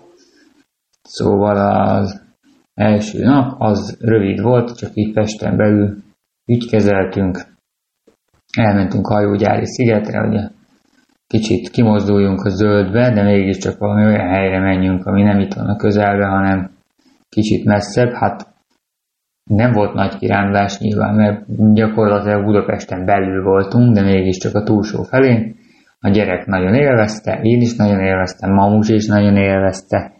Szóval 1.01 1.57
az 1.57 2.21
első 2.73 3.23
nap 3.23 3.55
az 3.61 3.97
rövid 3.99 4.41
volt, 4.41 4.77
csak 4.77 4.89
így 4.93 5.13
Pesten 5.13 5.57
belül 5.57 5.97
ügykezeltünk, 6.45 7.39
elmentünk 8.57 9.07
hajógyári 9.07 9.65
szigetre, 9.65 10.19
hogy 10.19 10.49
kicsit 11.27 11.69
kimozduljunk 11.69 12.45
a 12.45 12.49
zöldbe, 12.49 13.13
de 13.13 13.23
mégiscsak 13.23 13.77
valami 13.77 14.05
olyan 14.05 14.27
helyre 14.27 14.59
menjünk, 14.59 15.05
ami 15.05 15.21
nem 15.21 15.39
itt 15.39 15.53
van 15.53 15.69
a 15.69 15.75
közelbe, 15.75 16.25
hanem 16.25 16.69
kicsit 17.29 17.65
messzebb. 17.65 18.11
Hát 18.11 18.50
nem 19.43 19.71
volt 19.71 19.93
nagy 19.93 20.17
kirándulás 20.17 20.79
nyilván, 20.79 21.15
mert 21.15 21.73
gyakorlatilag 21.73 22.45
Budapesten 22.45 23.05
belül 23.05 23.43
voltunk, 23.43 23.93
de 23.95 24.01
mégiscsak 24.01 24.55
a 24.55 24.63
túlsó 24.63 25.03
felén. 25.03 25.55
A 25.99 26.09
gyerek 26.09 26.45
nagyon 26.45 26.73
élvezte, 26.73 27.39
én 27.41 27.61
is 27.61 27.75
nagyon 27.75 27.99
élveztem, 27.99 28.53
Mamus 28.53 28.89
is 28.89 29.07
nagyon 29.07 29.35
élvezte. 29.35 30.11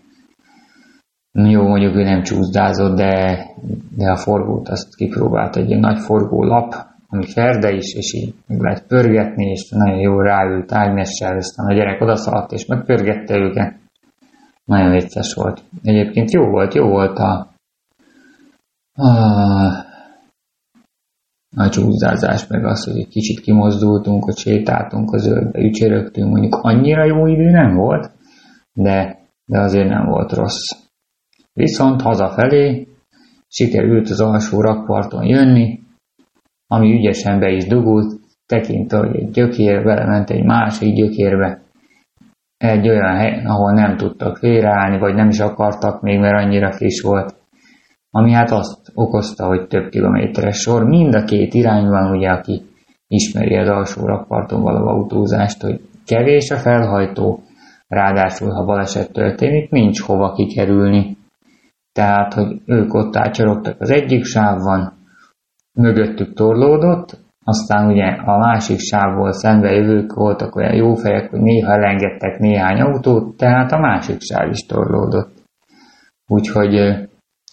Jó, 1.32 1.68
mondjuk 1.68 1.96
ő 1.96 2.04
nem 2.04 2.22
csúszdázott, 2.22 2.96
de, 2.96 3.46
de 3.98 4.12
a 4.12 4.18
forgót 4.18 4.70
azt 4.70 4.96
kipróbált 4.96 5.56
egy 5.56 5.80
nagy 5.80 6.00
forgó 6.00 6.44
lap, 6.44 6.74
ami 7.08 7.26
ferde 7.26 7.72
is, 7.72 7.94
és 7.94 8.14
így 8.14 8.34
meg 8.48 8.60
lehet 8.60 8.88
pörgetni, 8.88 9.46
és 9.46 9.70
nagyon 9.70 10.00
jó 10.00 10.20
ráült 10.20 10.74
Ágnessel, 10.74 11.38
aztán 11.38 11.66
a 11.66 11.74
gyerek 11.74 12.02
odaszaladt, 12.02 12.52
és 12.52 12.66
megpörgette 12.66 13.38
őket. 13.38 13.76
Nagyon 14.66 14.92
vicces 14.92 15.34
volt. 15.34 15.62
Egyébként 15.84 16.32
jó 16.32 16.46
volt, 16.50 16.74
jó 16.74 16.88
volt 16.88 17.18
a, 17.20 17.51
a, 18.94 19.90
csúszázás, 21.70 22.48
meg 22.48 22.66
az, 22.66 22.84
hogy 22.84 22.98
egy 22.98 23.08
kicsit 23.08 23.40
kimozdultunk, 23.40 24.24
hogy 24.24 24.38
sétáltunk 24.38 25.12
a 25.12 25.18
zöldbe, 25.18 25.60
ücsörögtünk, 25.60 26.32
mondjuk 26.32 26.56
annyira 26.56 27.06
jó 27.06 27.26
idő 27.26 27.50
nem 27.50 27.76
volt, 27.76 28.12
de, 28.74 29.20
de 29.46 29.60
azért 29.60 29.90
nem 29.90 30.06
volt 30.06 30.34
rossz. 30.34 30.70
Viszont 31.54 32.02
hazafelé 32.02 32.88
sikerült 33.48 34.10
az 34.10 34.22
alsó 34.22 34.62
rakparton 34.62 35.26
jönni, 35.26 35.80
ami 36.68 36.94
ügyesen 36.94 37.40
be 37.40 37.50
is 37.50 37.68
dugult, 37.68 38.20
tekintve, 38.46 38.98
hogy 38.98 39.16
egy 39.16 39.30
gyökér 39.30 39.84
belement 39.84 40.30
egy 40.30 40.44
másik 40.44 40.94
gyökérbe, 40.94 41.62
egy 42.58 42.90
olyan 42.90 43.16
helyen, 43.16 43.46
ahol 43.46 43.72
nem 43.72 43.98
tudtak 43.98 44.38
félreállni, 44.38 44.98
vagy 44.98 45.16
nem 45.16 45.30
is 45.30 45.40
akartak 45.40 46.02
még, 46.02 46.20
mert 46.20 46.44
annyira 46.44 46.72
friss 46.72 47.02
volt, 47.02 47.41
ami 48.12 48.32
hát 48.32 48.52
azt 48.52 48.92
okozta, 48.94 49.46
hogy 49.46 49.68
több 49.68 49.90
kilométeres 49.90 50.58
sor, 50.58 50.84
mind 50.84 51.14
a 51.14 51.24
két 51.24 51.54
irányban, 51.54 52.16
ugye, 52.16 52.30
aki 52.30 52.62
ismeri 53.08 53.56
az 53.58 53.68
alsó 53.68 54.06
rakparton 54.06 54.62
való 54.62 54.88
autózást, 54.88 55.62
hogy 55.62 55.82
kevés 56.06 56.52
a 56.52 56.58
felhajtó, 56.58 57.44
ráadásul, 57.88 58.52
ha 58.52 58.66
baleset 58.66 59.12
történik, 59.12 59.70
nincs 59.70 60.02
hova 60.02 60.34
kikerülni. 60.34 61.18
Tehát, 61.92 62.34
hogy 62.34 62.62
ők 62.66 62.94
ott 62.94 63.16
átcsorogtak 63.16 63.82
az 63.82 63.90
egyik 63.90 64.24
sávban, 64.24 64.94
mögöttük 65.74 66.34
torlódott, 66.34 67.20
aztán 67.44 67.88
ugye 67.88 68.06
a 68.06 68.38
másik 68.38 68.80
sávból 68.80 69.32
szembe 69.32 69.72
jövők 69.72 70.14
voltak 70.14 70.56
olyan 70.56 70.76
jó 70.76 70.96
fejek, 70.96 71.30
hogy 71.30 71.42
néha 71.42 71.72
elengedtek 71.72 72.40
néhány 72.40 72.82
autót, 72.82 73.38
tehát 73.38 73.72
a 73.72 73.80
másik 73.80 74.22
sáv 74.22 74.50
is 74.50 74.66
torlódott. 74.66 75.32
Úgyhogy 76.28 77.10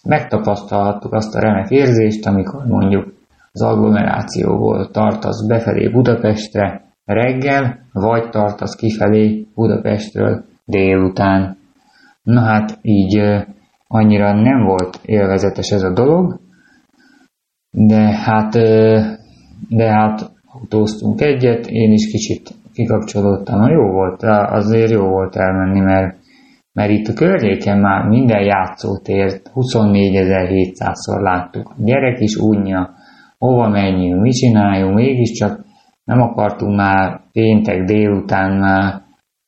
megtapasztalhattuk 0.07 1.13
azt 1.13 1.35
a 1.35 1.39
remek 1.39 1.69
érzést, 1.69 2.25
amikor 2.25 2.65
mondjuk 2.65 3.13
az 3.51 3.61
agglomerációból 3.61 4.91
tartasz 4.91 5.45
befelé 5.47 5.87
Budapestre 5.87 6.81
reggel, 7.05 7.79
vagy 7.93 8.29
tartasz 8.29 8.75
kifelé 8.75 9.47
Budapestről 9.55 10.43
délután. 10.65 11.57
Na 12.23 12.41
hát 12.41 12.77
így 12.81 13.21
annyira 13.87 14.33
nem 14.33 14.63
volt 14.63 14.99
élvezetes 15.05 15.71
ez 15.71 15.83
a 15.83 15.93
dolog, 15.93 16.39
de 17.71 18.15
hát, 18.15 18.51
de 19.69 19.89
hát 19.91 20.31
autóztunk 20.45 21.21
egyet, 21.21 21.67
én 21.67 21.91
is 21.91 22.11
kicsit 22.11 22.49
kikapcsolódtam, 22.73 23.69
jó 23.69 23.91
volt, 23.91 24.23
azért 24.23 24.91
jó 24.91 25.07
volt 25.07 25.35
elmenni, 25.35 25.79
mert, 25.79 26.18
mert 26.79 26.91
itt 26.91 27.07
a 27.07 27.13
környéken 27.13 27.79
már 27.79 28.07
minden 28.07 28.43
játszótért 28.43 29.51
24.700-szor 29.55 31.21
láttuk. 31.21 31.69
A 31.69 31.75
gyerek 31.77 32.19
is 32.19 32.35
unja, 32.35 32.93
hova 33.37 33.67
menjünk, 33.67 34.21
mit 34.21 34.33
csináljunk, 34.33 34.95
mégiscsak 34.95 35.65
nem 36.03 36.21
akartunk 36.21 36.75
már 36.75 37.21
péntek 37.31 37.83
délután 37.83 38.57
már, 38.57 39.01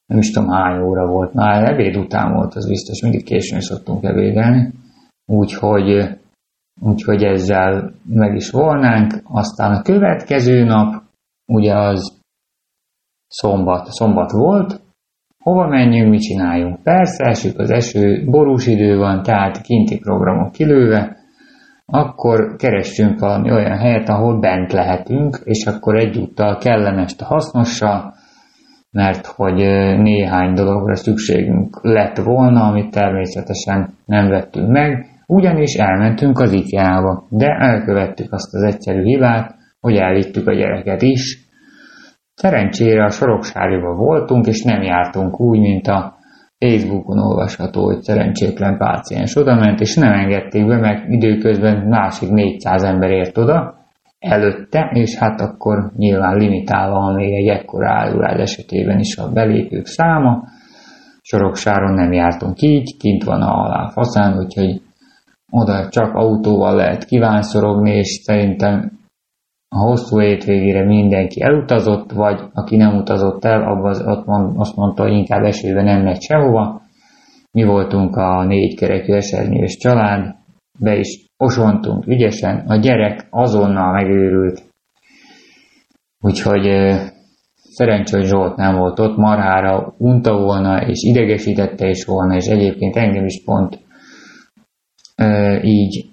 nem 0.06 0.18
is 0.18 0.32
tudom 0.32 0.50
hány 0.50 0.82
óra 0.82 1.08
volt, 1.08 1.34
már 1.34 1.64
ebéd 1.64 1.98
után 1.98 2.34
volt, 2.34 2.56
az 2.56 2.68
biztos, 2.68 3.02
mindig 3.02 3.24
későn 3.24 3.62
szoktunk 3.62 4.04
ebédelni, 4.04 4.74
úgyhogy, 5.26 6.18
úgyhogy 6.82 7.24
ezzel 7.24 7.94
meg 8.06 8.36
is 8.36 8.50
volnánk, 8.50 9.14
aztán 9.24 9.72
a 9.72 9.82
következő 9.82 10.64
nap, 10.64 11.04
ugye 11.46 11.78
az 11.78 12.18
szombat, 13.28 13.86
szombat 13.86 14.32
volt, 14.32 14.82
hova 15.42 15.68
menjünk, 15.68 16.10
mit 16.10 16.22
csináljunk? 16.22 16.84
Persze, 16.84 17.24
esik 17.24 17.60
az 17.60 17.70
eső, 17.70 18.26
borús 18.26 18.68
idő 18.68 18.98
van, 18.98 19.24
tehát 19.24 19.62
kinti 19.62 20.00
programok 20.00 20.52
kilőve, 20.52 21.18
akkor 21.86 22.56
keressünk 22.56 23.20
valami 23.20 23.52
olyan 23.52 23.78
helyet, 23.78 24.10
ahol 24.10 24.40
bent 24.40 24.72
lehetünk, 24.72 25.42
és 25.44 25.66
akkor 25.66 25.96
egyúttal 25.96 26.58
kellemes 26.58 27.16
a 27.18 27.26
hasznossal, 27.26 28.14
mert 28.92 29.26
hogy 29.26 29.56
néhány 29.98 30.54
dologra 30.54 30.96
szükségünk 30.96 31.80
lett 31.82 32.18
volna, 32.18 32.68
amit 32.68 32.92
természetesen 32.92 33.94
nem 34.06 34.28
vettünk 34.28 34.70
meg, 34.70 35.06
ugyanis 35.28 35.74
elmentünk 35.74 36.40
az 36.40 36.52
IKEA-ba, 36.52 37.28
de 37.30 37.48
elkövettük 37.48 38.34
azt 38.34 38.54
az 38.54 38.62
egyszerű 38.64 39.04
hibát, 39.04 39.56
hogy 39.80 39.96
elvittük 39.96 40.48
a 40.48 40.54
gyereket 40.54 41.02
is. 41.02 41.50
Szerencsére 42.42 43.04
a 43.04 43.10
Soroksáriba 43.10 43.94
voltunk, 43.94 44.48
és 44.48 44.64
nem 44.64 44.82
jártunk 44.82 45.40
úgy, 45.40 45.60
mint 45.60 45.88
a 45.88 46.16
Facebookon 46.58 47.20
olvasható, 47.20 47.84
hogy 47.84 48.02
szerencsétlen 48.02 48.78
páciens 48.78 49.36
oda 49.36 49.56
ment, 49.56 49.80
és 49.80 49.96
nem 49.96 50.12
engedték 50.12 50.68
be, 50.68 50.78
mert 50.78 51.08
időközben 51.08 51.88
másik 51.88 52.30
400 52.30 52.84
ember 52.84 53.10
ért 53.10 53.38
oda 53.38 53.76
előtte, 54.20 54.90
és 54.94 55.18
hát 55.18 55.42
akkor 55.42 55.92
nyilván 55.98 56.38
limitálva 56.38 57.00
van 57.00 57.16
még 57.16 57.34
egy 57.34 57.48
ekkora 57.48 57.92
állulás 57.92 58.40
esetében 58.40 59.00
is 59.00 59.18
a 59.18 59.32
belépők 59.32 59.86
száma. 59.86 60.44
Soroksáron 61.22 61.94
nem 61.94 62.12
jártunk 62.12 62.62
így, 62.62 62.98
kint 62.98 63.24
van 63.24 63.42
a 63.42 63.64
alá 63.64 63.90
faszán, 63.90 64.38
úgyhogy 64.38 64.82
oda 65.52 65.90
csak 65.90 66.14
autóval 66.14 66.76
lehet 66.76 67.06
kívánszorogni, 67.06 67.92
és 67.92 68.08
szerintem 68.08 69.00
a 69.76 69.80
hosszú 69.80 70.20
hétvégére 70.20 70.86
mindenki 70.86 71.42
elutazott, 71.42 72.12
vagy 72.12 72.42
aki 72.54 72.76
nem 72.76 72.98
utazott 72.98 73.46
el, 73.46 73.64
abban 73.64 74.08
ott 74.08 74.26
mond, 74.26 74.60
azt 74.60 74.76
mondta, 74.76 75.04
hogy 75.04 75.12
inkább 75.12 75.44
esőben 75.44 75.84
nem 75.84 76.02
megy 76.02 76.22
sehova. 76.22 76.82
Mi 77.52 77.64
voltunk 77.64 78.16
a 78.16 78.46
négy 78.46 78.76
kerekű 78.76 79.14
esernyős 79.14 79.78
család, 79.78 80.36
be 80.80 80.98
is 80.98 81.26
osontunk 81.38 82.08
ügyesen, 82.08 82.64
a 82.68 82.76
gyerek 82.76 83.28
azonnal 83.30 83.92
megőrült. 83.92 84.62
Úgyhogy 86.20 86.94
szerencsé, 87.56 88.18
hogy 88.18 88.26
Zsolt 88.26 88.56
nem 88.56 88.76
volt 88.76 89.00
ott, 89.00 89.18
marhára 89.18 89.94
unta 89.98 90.38
volna, 90.38 90.88
és 90.88 91.04
idegesítette 91.04 91.90
is 91.90 92.06
volna, 92.06 92.36
és 92.36 92.46
egyébként 92.46 92.96
engem 92.96 93.26
is 93.26 93.44
pont 93.44 93.80
így 95.62 96.11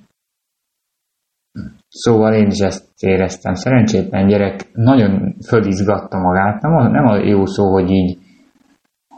Szóval 1.88 2.34
én 2.34 2.46
is 2.46 2.58
ezt 2.58 2.84
éreztem. 3.00 3.54
Szerencsétlen 3.54 4.26
gyerek 4.26 4.70
nagyon 4.72 5.34
fölizgatta 5.46 6.18
magát. 6.18 6.62
Nem 6.62 6.74
a, 6.74 6.88
nem 6.88 7.06
a 7.06 7.16
jó 7.16 7.46
szó, 7.46 7.72
hogy 7.72 7.90
így 7.90 8.18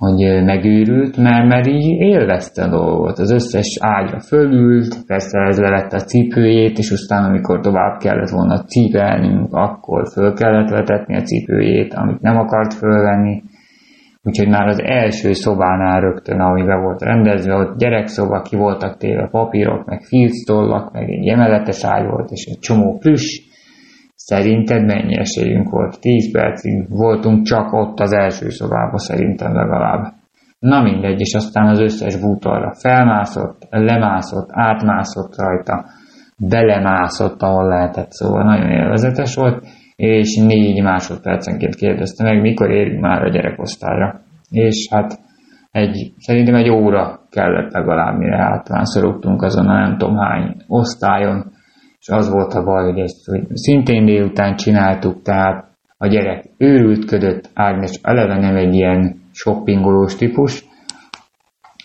hogy 0.00 0.44
megőrült, 0.44 1.16
mert, 1.16 1.48
mert 1.48 1.66
így 1.66 1.86
élvezte 1.86 2.62
a 2.62 2.68
dolgot. 2.68 3.18
Az 3.18 3.30
összes 3.30 3.78
ágyra 3.80 4.20
fölült, 4.20 5.04
persze 5.06 5.38
ez 5.38 5.58
levette 5.58 5.96
a 5.96 6.04
cipőjét, 6.04 6.78
és 6.78 6.90
aztán 6.90 7.24
amikor 7.24 7.60
tovább 7.60 7.98
kellett 7.98 8.28
volna 8.28 8.64
cipelnünk, 8.64 9.48
akkor 9.52 10.08
föl 10.12 10.32
kellett 10.32 10.70
vetetni 10.70 11.16
a 11.16 11.22
cipőjét, 11.22 11.94
amit 11.94 12.20
nem 12.20 12.36
akart 12.36 12.74
fölvenni. 12.74 13.42
Úgyhogy 14.22 14.48
már 14.48 14.66
az 14.66 14.80
első 14.82 15.32
szobánál 15.32 16.00
rögtön, 16.00 16.40
ami 16.40 16.62
be 16.62 16.76
volt 16.76 17.02
rendezve, 17.02 17.54
ott 17.54 17.78
gyerekszoba, 17.78 18.42
ki 18.42 18.56
voltak 18.56 18.96
téve 18.96 19.28
papírok, 19.30 19.84
meg 19.84 20.02
filctollak, 20.02 20.92
meg 20.92 21.10
egy 21.10 21.28
emeletes 21.28 21.84
ágy 21.84 22.06
volt, 22.06 22.30
és 22.30 22.44
egy 22.44 22.58
csomó 22.58 22.98
plüss. 22.98 23.48
Szerinted 24.14 24.84
mennyi 24.84 25.18
esélyünk 25.18 25.70
volt? 25.70 26.00
10 26.00 26.32
percig 26.32 26.88
voltunk 26.88 27.42
csak 27.42 27.72
ott 27.72 28.00
az 28.00 28.12
első 28.12 28.48
szobában, 28.48 28.98
szerintem 28.98 29.54
legalább. 29.54 30.12
Na 30.58 30.82
mindegy, 30.82 31.20
és 31.20 31.34
aztán 31.34 31.66
az 31.66 31.80
összes 31.80 32.16
bútorra 32.16 32.74
felmászott, 32.74 33.66
lemászott, 33.70 34.48
átmászott 34.52 35.36
rajta, 35.36 35.84
belemászott, 36.36 37.42
ahol 37.42 37.68
lehetett, 37.68 38.10
szóval 38.10 38.44
nagyon 38.44 38.70
élvezetes 38.70 39.34
volt 39.34 39.66
és 40.00 40.36
négy 40.36 40.82
másodpercenként 40.82 41.74
kérdezte 41.74 42.24
meg, 42.24 42.40
mikor 42.40 42.70
érünk 42.70 43.00
már 43.00 43.22
a 43.22 43.30
gyerekosztályra. 43.30 44.20
És 44.50 44.88
hát 44.90 45.18
egy, 45.70 46.12
szerintem 46.18 46.54
egy 46.54 46.70
óra 46.70 47.20
kellett 47.30 47.72
legalább, 47.72 48.18
mire 48.18 48.42
általán 48.42 48.84
szorogtunk 48.84 49.42
azon 49.42 49.68
a 49.68 49.72
nem 49.72 49.98
tudom 49.98 50.16
hány 50.16 50.56
osztályon, 50.66 51.52
és 51.98 52.08
az 52.08 52.30
volt 52.30 52.52
a 52.52 52.64
baj, 52.64 52.90
hogy 52.90 52.98
ezt 52.98 53.26
hogy 53.26 53.42
szintén 53.52 54.04
délután 54.04 54.56
csináltuk, 54.56 55.22
tehát 55.22 55.64
a 55.96 56.06
gyerek 56.06 56.44
őrültködött, 56.58 57.50
Ágnes 57.54 57.98
eleve 58.02 58.38
nem 58.38 58.56
egy 58.56 58.74
ilyen 58.74 59.20
shoppingolós 59.32 60.16
típus, 60.16 60.64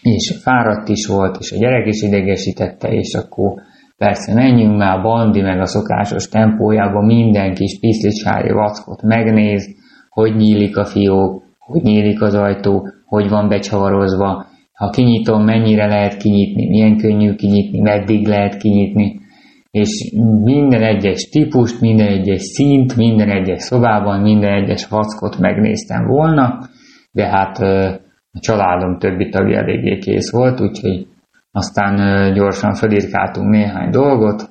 és 0.02 0.40
fáradt 0.42 0.90
is 0.90 1.08
volt, 1.08 1.38
és 1.40 1.52
a 1.52 1.58
gyerek 1.58 1.88
is 1.88 2.02
idegesítette, 2.02 2.88
és 2.88 3.14
akkor 3.14 3.54
Persze, 3.98 4.34
menjünk 4.34 4.78
már 4.78 5.02
Bandi 5.02 5.42
meg 5.42 5.60
a 5.60 5.66
szokásos 5.66 6.30
tempójában, 6.30 7.06
minden 7.06 7.54
kis 7.54 7.80
piszlicsári 7.80 8.52
vackot 8.52 9.02
megnéz, 9.02 9.76
hogy 10.10 10.36
nyílik 10.36 10.78
a 10.78 10.86
fiók, 10.86 11.44
hogy 11.60 11.82
nyílik 11.82 12.22
az 12.22 12.34
ajtó, 12.34 12.88
hogy 13.06 13.30
van 13.30 13.50
becsavarozva, 13.50 14.46
ha 14.74 14.90
kinyitom, 14.90 15.44
mennyire 15.44 15.86
lehet 15.88 16.18
kinyitni, 16.18 16.68
milyen 16.68 16.98
könnyű 16.98 17.36
kinyitni, 17.36 17.80
meddig 17.80 18.28
lehet 18.28 18.58
kinyitni, 18.58 19.20
és 19.72 20.12
minden 20.44 20.84
egyes 20.84 21.30
típust, 21.30 21.82
minden 21.82 22.08
egyes 22.08 22.42
szint, 22.42 22.96
minden 22.96 23.30
egyes 23.30 23.62
szobában, 23.62 24.22
minden 24.22 24.54
egyes 24.54 24.88
vackot 24.88 25.38
megnéztem 25.40 26.06
volna, 26.06 26.60
de 27.12 27.28
hát 27.28 27.58
a 28.32 28.40
családom 28.40 28.98
többi 28.98 29.30
tagja 29.30 29.58
eléggé 29.58 29.98
kész 29.98 30.32
volt, 30.32 30.62
úgyhogy 30.62 31.08
aztán 31.56 32.34
gyorsan 32.34 32.74
felírkáltunk 32.74 33.50
néhány 33.50 33.90
dolgot, 33.90 34.50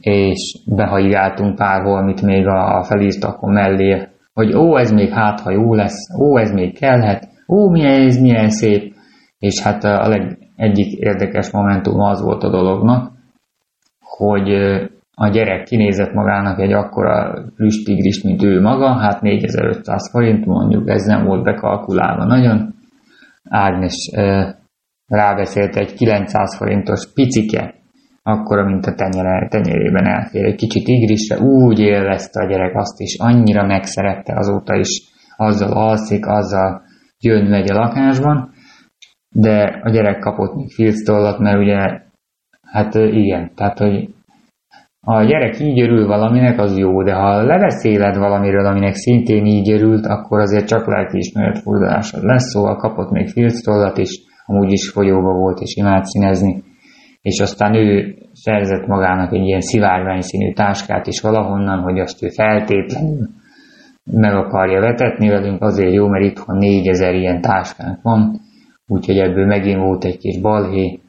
és 0.00 0.58
behaigáltunk 0.66 1.56
pár 1.56 1.82
valamit 1.82 2.22
még 2.22 2.46
a 2.46 2.82
felírtakon 2.82 3.52
mellé, 3.52 4.08
hogy 4.32 4.54
ó, 4.54 4.76
ez 4.76 4.90
még 4.90 5.12
hát, 5.12 5.40
ha 5.40 5.50
jó 5.50 5.74
lesz, 5.74 6.18
ó, 6.18 6.38
ez 6.38 6.50
még 6.50 6.78
kellhet, 6.78 7.28
ó, 7.48 7.70
milyen 7.70 8.06
ez, 8.06 8.20
milyen 8.20 8.50
szép, 8.50 8.94
és 9.38 9.62
hát 9.62 9.84
a 9.84 10.08
leg, 10.08 10.38
egyik 10.56 10.92
érdekes 10.92 11.50
momentum 11.50 12.00
az 12.00 12.22
volt 12.22 12.42
a 12.42 12.50
dolognak, 12.50 13.12
hogy 14.00 14.50
a 15.14 15.28
gyerek 15.28 15.64
kinézett 15.64 16.12
magának 16.12 16.60
egy 16.60 16.72
akkora 16.72 17.44
rüstigrist, 17.56 18.24
mint 18.24 18.42
ő 18.42 18.60
maga, 18.60 18.98
hát 18.98 19.20
4500 19.20 20.10
forint 20.10 20.46
mondjuk, 20.46 20.88
ez 20.88 21.04
nem 21.04 21.24
volt 21.24 21.42
bekalkulálva 21.42 22.24
nagyon. 22.24 22.74
Ágnes 23.48 24.10
rábeszélt 25.10 25.76
egy 25.76 25.94
900 25.94 26.56
forintos 26.56 27.12
picike, 27.14 27.74
akkora, 28.22 28.64
mint 28.64 28.86
a 28.86 28.94
tenyere, 28.94 29.48
tenyerében 29.48 30.06
elfér. 30.06 30.44
Egy 30.44 30.54
kicsit 30.54 30.88
igrisre, 30.88 31.38
úgy 31.38 31.78
élvezte 31.78 32.44
a 32.44 32.46
gyerek 32.46 32.76
azt 32.76 33.00
is, 33.00 33.16
annyira 33.18 33.66
megszerette 33.66 34.36
azóta 34.36 34.76
is, 34.76 35.02
azzal 35.36 35.72
alszik, 35.72 36.26
azzal 36.26 36.82
jön, 37.20 37.46
megy 37.46 37.70
a 37.70 37.74
lakásban, 37.74 38.52
de 39.34 39.80
a 39.82 39.90
gyerek 39.90 40.18
kapott 40.18 40.54
még 40.54 40.70
filctollat, 40.70 41.38
mert 41.38 41.58
ugye, 41.58 42.00
hát 42.62 42.94
igen, 42.94 43.50
tehát, 43.54 43.78
hogy 43.78 44.08
a 45.00 45.22
gyerek 45.22 45.60
így 45.60 45.80
örül 45.80 46.06
valaminek, 46.06 46.58
az 46.58 46.78
jó, 46.78 47.02
de 47.02 47.14
ha 47.14 47.42
leveszéled 47.42 48.16
valamiről, 48.16 48.66
aminek 48.66 48.94
szintén 48.94 49.46
így 49.46 49.70
örült, 49.70 50.06
akkor 50.06 50.40
azért 50.40 50.66
csak 50.66 50.86
lelkiismeret 50.86 51.58
furdalásod 51.58 52.22
lesz, 52.22 52.50
szóval 52.50 52.76
kapott 52.76 53.10
még 53.10 53.28
filctollat 53.28 53.98
is, 53.98 54.28
amúgy 54.50 54.72
is 54.72 54.90
folyóba 54.90 55.32
volt 55.32 55.60
és 55.60 55.76
imád 55.76 56.04
színezni, 56.04 56.62
és 57.22 57.40
aztán 57.40 57.74
ő 57.74 58.14
szerzett 58.32 58.86
magának 58.86 59.32
egy 59.32 59.46
ilyen 59.46 59.60
szivárvány 59.60 60.20
színű 60.20 60.52
táskát 60.52 61.06
is 61.06 61.20
valahonnan, 61.20 61.82
hogy 61.82 61.98
azt 61.98 62.22
ő 62.22 62.28
feltétlenül 62.28 63.28
meg 64.04 64.34
akarja 64.34 64.80
vetetni 64.80 65.28
velünk, 65.28 65.62
azért 65.62 65.92
jó, 65.92 66.06
mert 66.08 66.24
itthon 66.24 66.56
négyezer 66.56 67.14
ilyen 67.14 67.40
táskánk 67.40 68.02
van, 68.02 68.40
úgyhogy 68.86 69.18
ebből 69.18 69.46
megint 69.46 69.80
volt 69.80 70.04
egy 70.04 70.18
kis 70.18 70.40
balhé, 70.40 71.00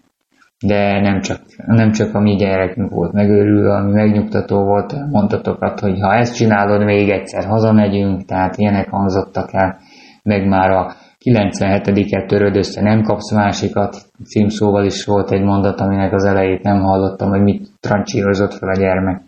de 0.66 1.00
nem 1.00 1.20
csak, 1.20 1.40
nem 1.66 1.92
csak 1.92 2.16
a 2.16 2.20
mi 2.20 2.36
gyerekünk 2.36 2.92
volt 2.92 3.14
megőrülve, 3.14 3.76
ami 3.76 3.92
megnyugtató 3.92 4.64
volt, 4.64 4.94
mondtatokat, 5.10 5.80
hogy 5.80 6.00
ha 6.00 6.14
ezt 6.14 6.36
csinálod, 6.36 6.84
még 6.84 7.10
egyszer 7.10 7.46
hazamegyünk, 7.46 8.26
tehát 8.26 8.58
ilyenek 8.58 8.90
hangzottak 8.90 9.54
el, 9.54 9.78
meg 10.24 10.48
már 10.48 10.70
a 10.70 10.94
97-et 11.24 12.28
töröd 12.28 12.56
össze, 12.56 12.82
nem 12.82 13.02
kapsz 13.02 13.32
másikat, 13.32 13.96
címszóval 14.26 14.86
is 14.86 15.06
volt 15.06 15.32
egy 15.32 15.42
mondat, 15.42 15.80
aminek 15.80 16.14
az 16.14 16.26
elejét 16.26 16.64
nem 16.64 16.82
hallottam, 16.82 17.30
hogy 17.30 17.42
mit 17.42 17.70
trancsírozott 17.80 18.54
fel 18.54 18.70
a 18.70 18.78
gyermek. 18.78 19.22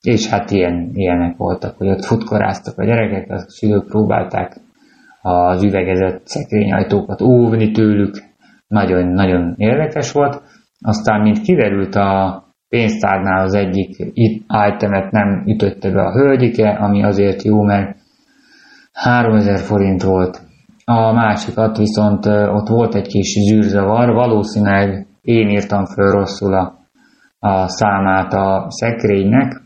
És 0.00 0.28
hát 0.28 0.50
ilyen, 0.50 0.90
ilyenek 0.94 1.36
voltak, 1.36 1.76
hogy 1.76 1.88
ott 1.88 2.04
futkoráztak 2.04 2.78
a 2.78 2.84
gyerekek, 2.84 3.30
a 3.30 3.38
szülők 3.38 3.86
próbálták 3.86 4.56
az 5.22 5.62
üvegezett 5.62 6.26
szekrényajtókat 6.26 7.20
óvni 7.20 7.70
tőlük, 7.70 8.14
nagyon-nagyon 8.68 9.54
érdekes 9.56 10.12
volt. 10.12 10.42
Aztán, 10.80 11.20
mint 11.20 11.40
kiderült 11.40 11.94
a 11.94 12.42
pénztárnál 12.68 13.44
az 13.44 13.54
egyik 13.54 13.96
itemet 14.14 15.10
nem 15.10 15.42
ütötte 15.46 15.90
be 15.90 16.02
a 16.02 16.12
hölgyike, 16.12 16.68
ami 16.70 17.04
azért 17.04 17.42
jó, 17.42 17.62
mert 17.62 17.96
3000 18.92 19.58
forint 19.58 20.02
volt. 20.02 20.48
A 20.92 21.12
másikat 21.12 21.76
viszont 21.76 22.26
ott 22.26 22.68
volt 22.68 22.94
egy 22.94 23.06
kis 23.06 23.38
zűrzavar, 23.48 24.14
valószínűleg 24.14 25.06
én 25.22 25.48
írtam 25.48 25.84
föl 25.84 26.10
rosszul 26.10 26.54
a, 26.54 26.78
a 27.38 27.68
számát 27.68 28.32
a 28.32 28.66
szekrénynek, 28.68 29.60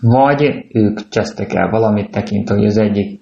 vagy 0.00 0.66
ők 0.72 1.08
csesztek 1.08 1.54
el 1.54 1.70
valamit 1.70 2.10
tekintve, 2.10 2.54
hogy 2.54 2.64
az 2.64 2.78
egyik 2.78 3.20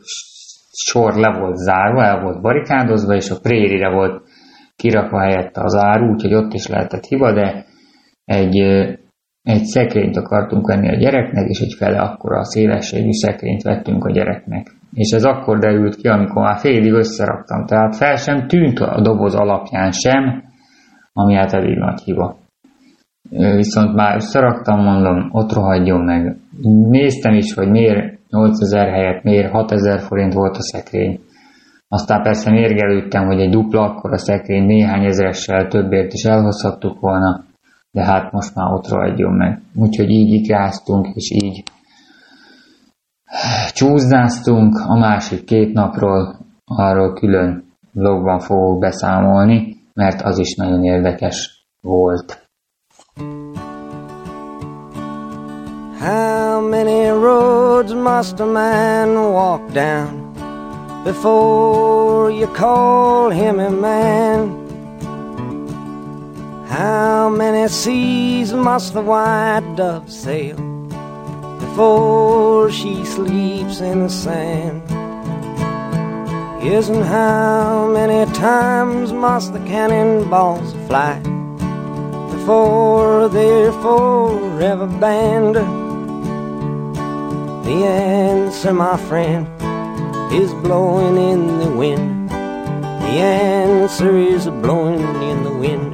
sor 0.72 1.14
le 1.14 1.38
volt 1.38 1.56
zárva, 1.56 2.04
el 2.04 2.22
volt 2.22 2.40
barikádozva, 2.40 3.14
és 3.14 3.30
a 3.30 3.40
prérire 3.42 3.90
volt 3.90 4.22
kirakva 4.76 5.20
helyette 5.20 5.62
az 5.62 5.74
áru, 5.74 6.12
úgyhogy 6.12 6.34
ott 6.34 6.52
is 6.52 6.66
lehetett 6.66 7.04
hiba, 7.04 7.32
de 7.32 7.64
egy, 8.24 8.56
egy 9.42 9.64
szekrényt 9.64 10.16
akartunk 10.16 10.66
venni 10.66 10.88
a 10.88 10.98
gyereknek, 10.98 11.48
és 11.48 11.60
egy 11.60 11.74
fele 11.78 12.00
akkora 12.00 12.38
a 12.38 12.44
szélességű 12.44 13.12
szekrényt 13.12 13.62
vettünk 13.62 14.04
a 14.04 14.12
gyereknek. 14.12 14.82
És 14.94 15.10
ez 15.10 15.24
akkor 15.24 15.58
derült 15.58 15.96
ki, 15.96 16.08
amikor 16.08 16.42
már 16.42 16.58
félig 16.58 16.92
összeraktam, 16.92 17.66
tehát 17.66 17.96
fel 17.96 18.16
sem 18.16 18.46
tűnt 18.46 18.78
a 18.78 19.00
doboz 19.00 19.34
alapján 19.34 19.90
sem, 19.90 20.42
ami 21.12 21.34
hát 21.34 21.52
elég 21.52 21.78
nagy 21.78 22.00
hiba. 22.00 22.36
Viszont 23.30 23.94
már 23.94 24.16
összeraktam, 24.16 24.82
mondom, 24.82 25.28
ott 25.32 25.52
rohadjon 25.52 26.04
meg. 26.04 26.36
Néztem 26.88 27.34
is, 27.34 27.54
hogy 27.54 27.68
miért 27.68 28.18
8000 28.30 28.88
helyett 28.88 29.22
miért 29.22 29.50
6000 29.50 30.00
forint 30.00 30.32
volt 30.32 30.56
a 30.56 30.62
szekrény. 30.62 31.20
Aztán 31.88 32.22
persze 32.22 32.50
mérgelődtem, 32.50 33.26
hogy 33.26 33.40
egy 33.40 33.50
dupla 33.50 33.82
akkor 33.82 34.12
a 34.12 34.18
szekrény 34.18 34.64
néhány 34.64 35.04
ezressel 35.04 35.68
többért 35.68 36.12
is 36.12 36.24
elhozhattuk 36.24 37.00
volna, 37.00 37.44
de 37.90 38.04
hát 38.04 38.32
most 38.32 38.54
már 38.54 38.72
ott 38.72 38.88
rohadjon 38.88 39.32
meg. 39.32 39.60
Úgyhogy 39.74 40.10
így 40.10 40.32
ikáztunk, 40.32 41.06
és 41.14 41.30
így 41.30 41.62
csúzdáztunk, 43.72 44.78
a 44.86 44.98
másik 44.98 45.44
két 45.44 45.72
napról 45.72 46.36
arról 46.64 47.12
külön 47.12 47.72
vlogban 47.92 48.40
fogok 48.40 48.78
beszámolni, 48.78 49.76
mert 49.94 50.22
az 50.22 50.38
is 50.38 50.54
nagyon 50.54 50.84
érdekes 50.84 51.66
volt. 51.80 52.48
How 56.00 56.68
many 56.68 57.08
roads 57.08 57.92
must 57.92 58.40
a 58.40 58.46
man 58.46 59.16
walk 59.16 59.70
down 59.72 60.32
before 61.04 62.32
you 62.32 62.46
call 62.52 63.30
him 63.30 63.58
a 63.58 63.70
man? 63.70 64.62
How 66.68 67.28
many 67.30 67.68
seas 67.68 68.52
must 68.52 68.92
the 68.92 69.00
white 69.00 69.74
dove 69.76 70.08
sail 70.08 70.73
before 71.74 72.70
she 72.70 73.04
sleeps 73.04 73.80
in 73.80 74.04
the 74.04 74.08
sand? 74.08 74.80
Yes, 76.62 76.88
and 76.88 77.02
how 77.02 77.90
many 77.92 78.32
times 78.32 79.12
must 79.12 79.52
the 79.52 79.58
cannonballs 79.58 80.72
fly 80.86 81.18
before 82.30 83.28
they're 83.28 83.72
forever 83.72 84.86
banned? 84.86 85.56
The 87.66 87.78
answer, 87.84 88.72
my 88.72 88.96
friend, 89.08 89.48
is 90.32 90.52
blowing 90.62 91.16
in 91.16 91.58
the 91.58 91.70
wind. 91.76 92.30
The 92.30 93.18
answer 93.18 94.16
is 94.16 94.46
blowing 94.46 95.00
in 95.22 95.42
the 95.42 95.52
wind. 95.52 95.93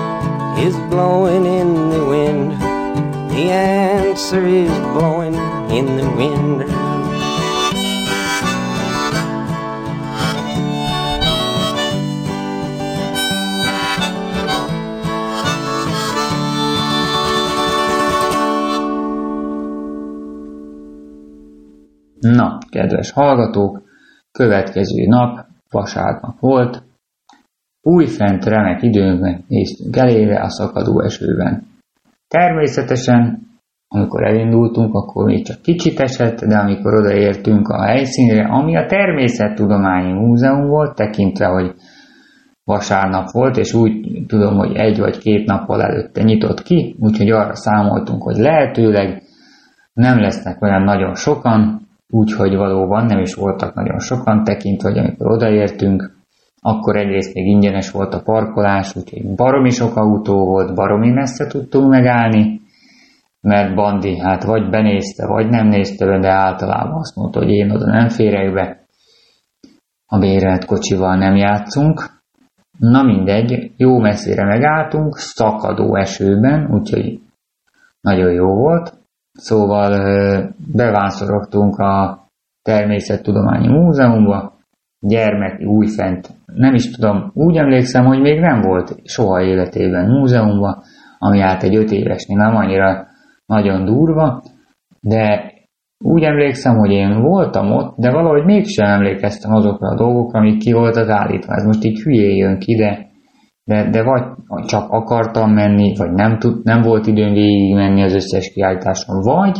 is 0.61 0.75
blowing 0.91 1.45
in 1.45 1.89
the 1.89 2.05
wind. 2.05 2.51
The 3.31 3.49
answer 3.49 4.45
is 4.45 4.69
blowing 4.93 5.33
in 5.71 5.85
the 5.97 6.07
wind. 6.15 6.59
Na, 22.19 22.57
kedves 22.69 23.11
hallgatók, 23.11 23.81
következő 24.31 25.07
nap, 25.07 25.45
vasárnap 25.69 26.39
volt, 26.39 26.90
újfent 27.81 28.45
remek 28.45 28.81
időnkben 28.81 29.43
néztünk 29.47 29.95
elébe 29.95 30.39
a 30.41 30.49
szakadó 30.49 31.01
esőben. 31.01 31.63
Természetesen, 32.27 33.39
amikor 33.87 34.23
elindultunk, 34.23 34.95
akkor 34.95 35.25
még 35.25 35.45
csak 35.45 35.61
kicsit 35.61 35.99
esett, 35.99 36.45
de 36.45 36.57
amikor 36.57 36.93
odaértünk 36.93 37.67
a 37.67 37.83
helyszínre, 37.83 38.43
ami 38.43 38.77
a 38.77 38.85
Természettudományi 38.85 40.11
Múzeum 40.11 40.67
volt, 40.67 40.95
tekintve, 40.95 41.45
hogy 41.45 41.73
vasárnap 42.63 43.31
volt, 43.31 43.57
és 43.57 43.73
úgy 43.73 44.23
tudom, 44.27 44.57
hogy 44.57 44.75
egy 44.75 44.99
vagy 44.99 45.17
két 45.17 45.45
nappal 45.45 45.81
előtte 45.81 46.23
nyitott 46.23 46.61
ki, 46.61 46.95
úgyhogy 46.99 47.29
arra 47.29 47.55
számoltunk, 47.55 48.23
hogy 48.23 48.37
lehetőleg 48.37 49.23
nem 49.93 50.19
lesznek 50.19 50.61
olyan 50.61 50.83
nagyon 50.83 51.15
sokan, 51.15 51.87
úgyhogy 52.09 52.55
valóban 52.55 53.05
nem 53.05 53.19
is 53.19 53.33
voltak 53.33 53.73
nagyon 53.73 53.99
sokan, 53.99 54.43
tekintve, 54.43 54.89
hogy 54.89 54.99
amikor 54.99 55.31
odaértünk, 55.31 56.20
akkor 56.61 56.95
egyrészt 56.95 57.33
még 57.33 57.45
ingyenes 57.47 57.91
volt 57.91 58.13
a 58.13 58.21
parkolás, 58.21 58.95
úgyhogy 58.95 59.35
baromi 59.35 59.69
sok 59.69 59.95
autó 59.95 60.45
volt, 60.45 60.75
baromi 60.75 61.09
messze 61.09 61.47
tudtunk 61.47 61.89
megállni, 61.89 62.61
mert 63.41 63.75
Bandi 63.75 64.19
hát 64.19 64.43
vagy 64.43 64.69
benézte, 64.69 65.27
vagy 65.27 65.49
nem 65.49 65.67
nézte 65.67 66.05
be, 66.05 66.19
de 66.19 66.29
általában 66.29 66.99
azt 66.99 67.15
mondta, 67.15 67.39
hogy 67.39 67.49
én 67.49 67.71
oda 67.71 67.85
nem 67.85 68.09
férek 68.09 68.53
be, 68.53 68.85
a 70.13 70.17
bérelt 70.17 70.65
kocsival 70.65 71.15
nem 71.15 71.35
játszunk. 71.35 72.19
Na 72.77 73.03
mindegy, 73.03 73.71
jó 73.77 73.99
messzire 73.99 74.45
megálltunk, 74.45 75.17
szakadó 75.17 75.95
esőben, 75.95 76.73
úgyhogy 76.73 77.21
nagyon 78.01 78.31
jó 78.31 78.55
volt. 78.55 78.93
Szóval 79.33 79.91
bevánszorogtunk 80.73 81.77
a 81.77 82.25
Természettudományi 82.61 83.67
Múzeumba, 83.67 84.53
gyermeki 85.01 85.65
újfent, 85.65 86.29
nem 86.45 86.73
is 86.73 86.91
tudom, 86.91 87.31
úgy 87.33 87.55
emlékszem, 87.55 88.05
hogy 88.05 88.21
még 88.21 88.39
nem 88.39 88.61
volt 88.61 88.95
soha 89.03 89.41
életében 89.41 90.09
múzeumban, 90.09 90.81
ami 91.17 91.39
hát 91.39 91.63
egy 91.63 91.75
öt 91.75 91.91
évesnél 91.91 92.37
nem 92.37 92.55
annyira 92.55 93.07
nagyon 93.45 93.85
durva, 93.85 94.43
de 94.99 95.51
úgy 96.03 96.23
emlékszem, 96.23 96.77
hogy 96.77 96.91
én 96.91 97.21
voltam 97.21 97.71
ott, 97.71 97.97
de 97.97 98.11
valahogy 98.11 98.45
mégsem 98.45 98.85
emlékeztem 98.85 99.53
azokra 99.53 99.87
a 99.87 99.95
dolgokra, 99.95 100.39
amik 100.39 100.57
ki 100.57 100.71
voltak 100.71 101.09
állítva. 101.09 101.53
Ez 101.53 101.65
most 101.65 101.83
így 101.83 102.01
hülyé 102.01 102.35
jön 102.35 102.59
ki, 102.59 102.75
de, 102.75 103.07
de, 103.63 103.89
de 103.89 104.03
vagy 104.03 104.23
csak 104.65 104.89
akartam 104.89 105.51
menni, 105.51 105.95
vagy 105.97 106.11
nem, 106.11 106.37
tud, 106.37 106.63
nem 106.63 106.81
volt 106.81 107.07
időm 107.07 107.33
végig 107.33 107.75
menni 107.75 108.03
az 108.03 108.13
összes 108.13 108.51
kiállításon, 108.53 109.21
vagy, 109.21 109.59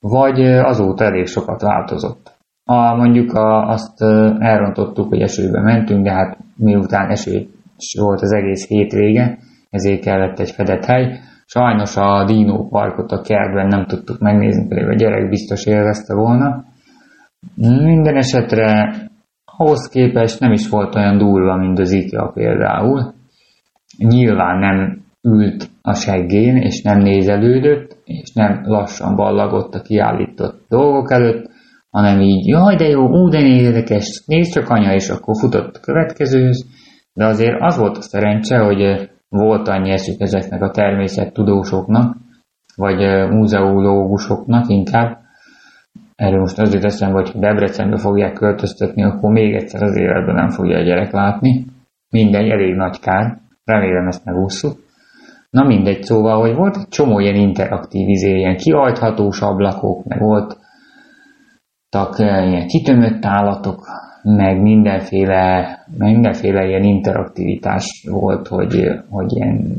vagy 0.00 0.40
azóta 0.44 1.04
elég 1.04 1.26
sokat 1.26 1.62
változott. 1.62 2.21
A, 2.72 2.94
mondjuk 2.96 3.32
a, 3.32 3.68
azt 3.68 4.02
elrontottuk, 4.38 5.08
hogy 5.08 5.20
esőbe 5.20 5.60
mentünk, 5.60 6.04
de 6.04 6.12
hát 6.12 6.38
miután 6.56 7.10
eső 7.10 7.46
volt 8.00 8.20
az 8.20 8.32
egész 8.32 8.68
hétvége, 8.68 9.38
ezért 9.70 10.02
kellett 10.02 10.38
egy 10.38 10.50
fedett 10.50 10.84
hely. 10.84 11.18
Sajnos 11.46 11.96
a 11.96 12.24
Dino 12.24 12.68
parkot 12.68 13.12
a 13.12 13.20
kertben 13.20 13.66
nem 13.66 13.86
tudtuk 13.86 14.18
megnézni, 14.18 14.68
pedig 14.68 14.88
a 14.88 14.94
gyerek 14.94 15.28
biztos 15.28 15.66
élvezte 15.66 16.14
volna. 16.14 16.64
Minden 17.84 18.16
esetre 18.16 18.94
ahhoz 19.44 19.88
képest 19.88 20.40
nem 20.40 20.52
is 20.52 20.68
volt 20.68 20.94
olyan 20.94 21.18
durva, 21.18 21.56
mint 21.56 21.78
az 21.78 21.92
IKEA 21.92 22.30
például. 22.34 23.14
Nyilván 23.98 24.58
nem 24.58 25.02
ült 25.22 25.68
a 25.82 25.94
seggén, 25.94 26.56
és 26.56 26.82
nem 26.82 26.98
nézelődött, 26.98 27.96
és 28.04 28.32
nem 28.32 28.60
lassan 28.64 29.16
ballagott 29.16 29.74
a 29.74 29.82
kiállított 29.82 30.64
dolgok 30.68 31.12
előtt, 31.12 31.50
hanem 31.92 32.20
így, 32.20 32.46
jaj, 32.46 32.76
de 32.76 32.88
jó, 32.88 33.08
ú, 33.08 33.28
de 33.28 33.38
érdekes, 33.38 34.22
nézd 34.26 34.52
csak 34.52 34.68
anya, 34.68 34.94
és 34.94 35.08
akkor 35.08 35.34
futott 35.40 35.76
a 35.76 35.80
következőhöz, 35.80 36.66
de 37.14 37.24
azért 37.24 37.60
az 37.60 37.76
volt 37.76 37.96
a 37.96 38.02
szerencse, 38.02 38.58
hogy 38.58 39.10
volt 39.28 39.68
annyi 39.68 39.90
eszük 39.90 40.20
ezeknek 40.20 40.62
a 40.62 40.70
természettudósoknak, 40.70 42.16
vagy 42.76 43.28
múzeológusoknak 43.30 44.68
inkább, 44.68 45.22
erről 46.14 46.40
most 46.40 46.58
azért 46.58 46.84
eszembe, 46.84 47.20
hogy 47.20 47.32
Debrecenbe 47.34 47.96
fogják 47.96 48.32
költöztetni, 48.32 49.02
akkor 49.02 49.32
még 49.32 49.54
egyszer 49.54 49.82
az 49.82 49.96
életben 49.96 50.34
nem 50.34 50.48
fogja 50.48 50.78
a 50.78 50.82
gyerek 50.82 51.12
látni. 51.12 51.66
Mindegy, 52.10 52.48
elég 52.48 52.74
nagy 52.74 52.98
kár, 53.00 53.38
remélem 53.64 54.06
ezt 54.06 54.24
megúszuk. 54.24 54.78
Na 55.50 55.64
mindegy, 55.64 56.02
szóval, 56.02 56.40
hogy 56.40 56.54
volt 56.54 56.76
egy 56.76 56.88
csomó 56.88 57.18
ilyen 57.18 57.34
interaktív 57.34 58.08
izé, 58.08 58.36
ilyen 58.36 58.56
kiajthatós 58.56 59.40
ablakok, 59.40 60.04
meg 60.04 60.20
volt 60.20 60.56
voltak 61.92 62.18
ilyen 62.18 62.66
kitömött 62.66 63.24
állatok, 63.24 63.86
meg 64.22 64.62
mindenféle, 64.62 65.78
mindenféle 65.98 66.66
ilyen 66.66 66.82
interaktivitás 66.82 68.06
volt, 68.10 68.48
hogy, 68.48 68.88
hogy 69.10 69.36
ilyen 69.36 69.76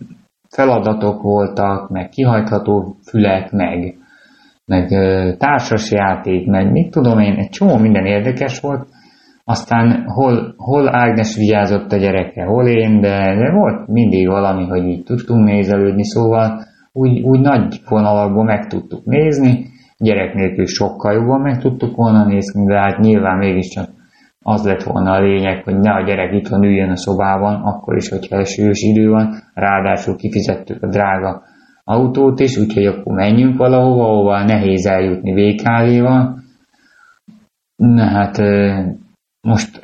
feladatok 0.50 1.22
voltak, 1.22 1.90
meg 1.90 2.10
kihajtható 2.10 2.96
fülek, 3.10 3.52
meg, 3.52 3.98
meg 4.66 4.88
társasjáték, 5.38 6.48
meg 6.48 6.72
mit 6.72 6.92
tudom 6.92 7.20
én, 7.20 7.36
egy 7.36 7.50
csomó 7.50 7.78
minden 7.78 8.06
érdekes 8.06 8.60
volt. 8.60 8.88
Aztán 9.46 10.04
hol, 10.08 10.54
hol 10.58 10.96
Ágnes 10.96 11.36
vigyázott 11.36 11.92
a 11.92 11.98
gyerekre, 11.98 12.46
hol 12.46 12.68
én, 12.68 13.02
de, 13.02 13.36
de 13.36 13.52
volt 13.52 13.88
mindig 13.88 14.28
valami, 14.28 14.66
hogy 14.66 14.84
így 14.84 15.04
tudtunk 15.04 15.46
nézelődni, 15.46 16.04
szóval 16.04 16.64
úgy, 16.92 17.20
úgy 17.20 17.40
nagy 17.40 17.82
vonalakból 17.90 18.44
meg 18.44 18.68
tudtuk 18.68 19.06
nézni, 19.06 19.72
gyerek 20.04 20.34
nélkül 20.34 20.66
sokkal 20.66 21.14
jobban 21.14 21.42
meg 21.42 21.58
tudtuk 21.58 21.96
volna 21.96 22.26
nézni, 22.26 22.66
de 22.66 22.80
hát 22.80 23.00
nyilván 23.00 23.38
mégiscsak 23.38 23.90
az 24.46 24.66
lett 24.66 24.84
volna 24.84 25.12
a 25.12 25.22
lényeg, 25.22 25.64
hogy 25.64 25.80
ne 25.80 25.92
a 25.92 26.04
gyerek 26.04 26.34
itthon 26.34 26.64
üljön 26.64 26.90
a 26.90 26.96
szobában, 26.96 27.62
akkor 27.62 27.96
is, 27.96 28.10
hogyha 28.10 28.38
esős 28.38 28.82
idő 28.82 29.10
van, 29.10 29.34
ráadásul 29.54 30.16
kifizettük 30.16 30.84
a 30.84 30.88
drága 30.88 31.42
autót 31.84 32.40
is, 32.40 32.58
úgyhogy 32.58 32.86
akkor 32.86 33.16
menjünk 33.16 33.58
valahova, 33.58 34.04
ahova 34.04 34.44
nehéz 34.44 34.86
eljutni 34.86 35.34
vékáléval. 35.34 36.38
Na 37.76 38.04
hát 38.04 38.38
most 39.48 39.82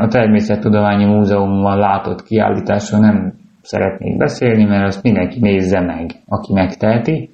a 0.00 0.06
Természettudományi 0.08 1.04
Múzeumban 1.04 1.78
látott 1.78 2.22
kiállításról 2.22 3.00
nem 3.00 3.32
szeretnék 3.62 4.16
beszélni, 4.16 4.64
mert 4.64 4.86
azt 4.86 5.02
mindenki 5.02 5.40
nézze 5.40 5.80
meg, 5.80 6.10
aki 6.26 6.52
megteheti 6.52 7.30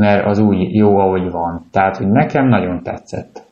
mert 0.00 0.26
az 0.26 0.38
úgy 0.38 0.74
jó, 0.74 0.98
ahogy 0.98 1.30
van. 1.30 1.62
Tehát, 1.70 1.96
hogy 1.96 2.08
nekem 2.08 2.48
nagyon 2.48 2.82
tetszett. 2.82 3.48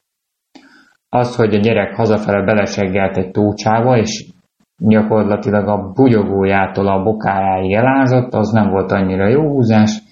Az, 1.08 1.36
hogy 1.36 1.54
a 1.54 1.60
gyerek 1.60 1.94
hazafele 1.94 2.44
beleseggelt 2.44 3.16
egy 3.16 3.30
tócsába, 3.30 3.96
és 3.96 4.26
gyakorlatilag 4.76 5.68
a 5.68 5.92
bugyogójától 5.92 6.86
a 6.86 7.02
bokájáig 7.02 7.72
elázott, 7.72 8.34
az 8.34 8.50
nem 8.50 8.70
volt 8.70 8.92
annyira 8.92 9.28
jó 9.28 9.48
húzás, 9.48 10.02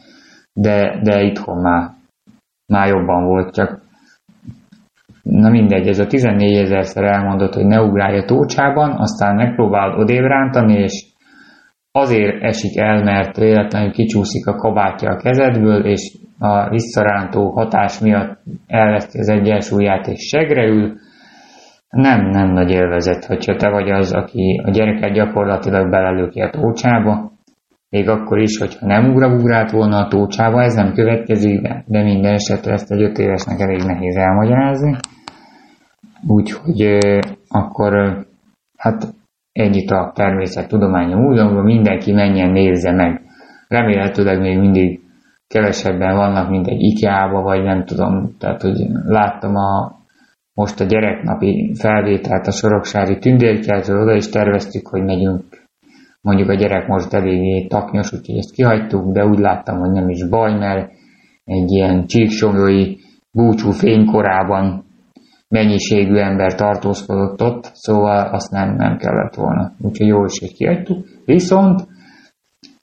de, 0.52 1.00
de 1.02 1.22
itthon 1.22 1.60
már, 1.60 1.90
már 2.66 2.88
jobban 2.88 3.24
volt, 3.24 3.54
csak 3.54 3.80
na 5.22 5.50
mindegy, 5.50 5.88
ez 5.88 5.98
a 5.98 6.06
14 6.06 6.56
ezerszer 6.56 7.04
elmondott, 7.04 7.54
hogy 7.54 7.66
ne 7.66 7.82
ugrálj 7.82 8.18
a 8.18 8.24
tócsában, 8.24 8.90
aztán 8.90 9.34
megpróbál 9.34 9.98
odébb 9.98 10.24
rántani, 10.24 10.74
és 10.74 11.06
azért 11.92 12.42
esik 12.42 12.78
el, 12.78 13.02
mert 13.02 13.36
véletlenül 13.36 13.90
kicsúszik 13.90 14.46
a 14.46 14.54
kabátja 14.54 15.10
a 15.10 15.16
kezedből, 15.16 15.84
és 15.84 16.16
a 16.38 16.68
visszarántó 16.68 17.50
hatás 17.50 17.98
miatt 17.98 18.38
elveszti 18.66 19.18
az 19.18 19.28
egyensúlyát 19.28 20.06
és 20.06 20.28
segre 20.28 20.66
ül, 20.66 20.96
nem, 21.90 22.28
nem 22.28 22.52
nagy 22.52 22.70
élvezet, 22.70 23.24
hogyha 23.24 23.56
te 23.56 23.68
vagy 23.68 23.90
az, 23.90 24.12
aki 24.12 24.62
a 24.64 24.70
gyereket 24.70 25.12
gyakorlatilag 25.12 25.90
belelőki 25.90 26.40
a 26.40 26.50
tócsába, 26.50 27.32
még 27.88 28.08
akkor 28.08 28.38
is, 28.38 28.58
hogyha 28.58 28.86
nem 28.86 29.14
ugrált 29.14 29.70
volna 29.70 29.96
a 29.96 30.08
tócsába, 30.08 30.62
ez 30.62 30.74
nem 30.74 30.92
következik 30.92 31.62
be, 31.62 31.84
de 31.86 32.02
minden 32.02 32.32
esetre 32.32 32.72
ezt 32.72 32.90
egy 32.90 33.02
öt 33.02 33.18
évesnek 33.18 33.60
elég 33.60 33.82
nehéz 33.82 34.16
elmagyarázni. 34.16 34.96
Úgyhogy 36.26 36.98
akkor 37.48 38.24
hát 38.76 39.14
ennyit 39.52 39.90
a 39.90 40.12
Természettudományi 40.14 41.14
Múzeumban, 41.14 41.64
mindenki 41.64 42.12
menjen, 42.12 42.50
nézze 42.50 42.92
meg. 42.92 43.20
Remélhetőleg 43.68 44.40
még 44.40 44.58
mindig 44.58 45.00
kevesebben 45.48 46.16
vannak, 46.16 46.50
mint 46.50 46.66
egy 46.66 46.80
IKEA-ba, 46.80 47.42
vagy 47.42 47.62
nem 47.62 47.84
tudom, 47.84 48.36
tehát 48.38 48.62
hogy 48.62 48.86
láttam 49.04 49.54
a 49.56 49.94
most 50.54 50.80
a 50.80 50.84
gyereknapi 50.84 51.74
felvételt 51.78 52.46
a 52.46 52.50
Soroksári 52.50 53.18
Tündérkeltől 53.18 54.00
oda 54.02 54.14
is 54.14 54.28
terveztük, 54.28 54.88
hogy 54.88 55.04
megyünk. 55.04 55.44
Mondjuk 56.20 56.48
a 56.48 56.54
gyerek 56.54 56.86
most 56.86 57.12
eléggé 57.12 57.66
taknyos, 57.66 58.12
úgyhogy 58.12 58.36
ezt 58.36 58.52
kihagytuk, 58.52 59.12
de 59.12 59.26
úgy 59.26 59.38
láttam, 59.38 59.78
hogy 59.78 59.90
nem 59.90 60.08
is 60.08 60.28
baj, 60.28 60.58
mert 60.58 60.90
egy 61.44 61.70
ilyen 61.70 62.06
csíksomjói 62.06 62.96
búcsú 63.30 63.70
fénykorában 63.70 64.84
mennyiségű 65.48 66.14
ember 66.14 66.54
tartózkodott 66.54 67.42
ott, 67.42 67.70
szóval 67.72 68.26
azt 68.32 68.50
nem, 68.50 68.74
nem 68.74 68.96
kellett 68.96 69.34
volna. 69.34 69.72
Úgyhogy 69.80 70.06
jó 70.06 70.24
is, 70.24 70.38
hogy 70.38 70.52
kihagytuk. 70.52 71.06
Viszont 71.24 71.86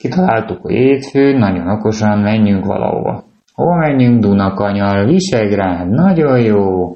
kitaláltuk, 0.04 0.62
hogy 0.62 0.72
hétfőn 0.72 1.38
nagyon 1.38 1.68
okosan 1.68 2.20
menjünk 2.20 2.66
valahova. 2.66 3.24
Hova 3.54 3.76
menjünk? 3.76 4.22
Dunakanyar, 4.22 5.06
Visegrád, 5.06 5.90
nagyon 5.90 6.40
jó. 6.40 6.96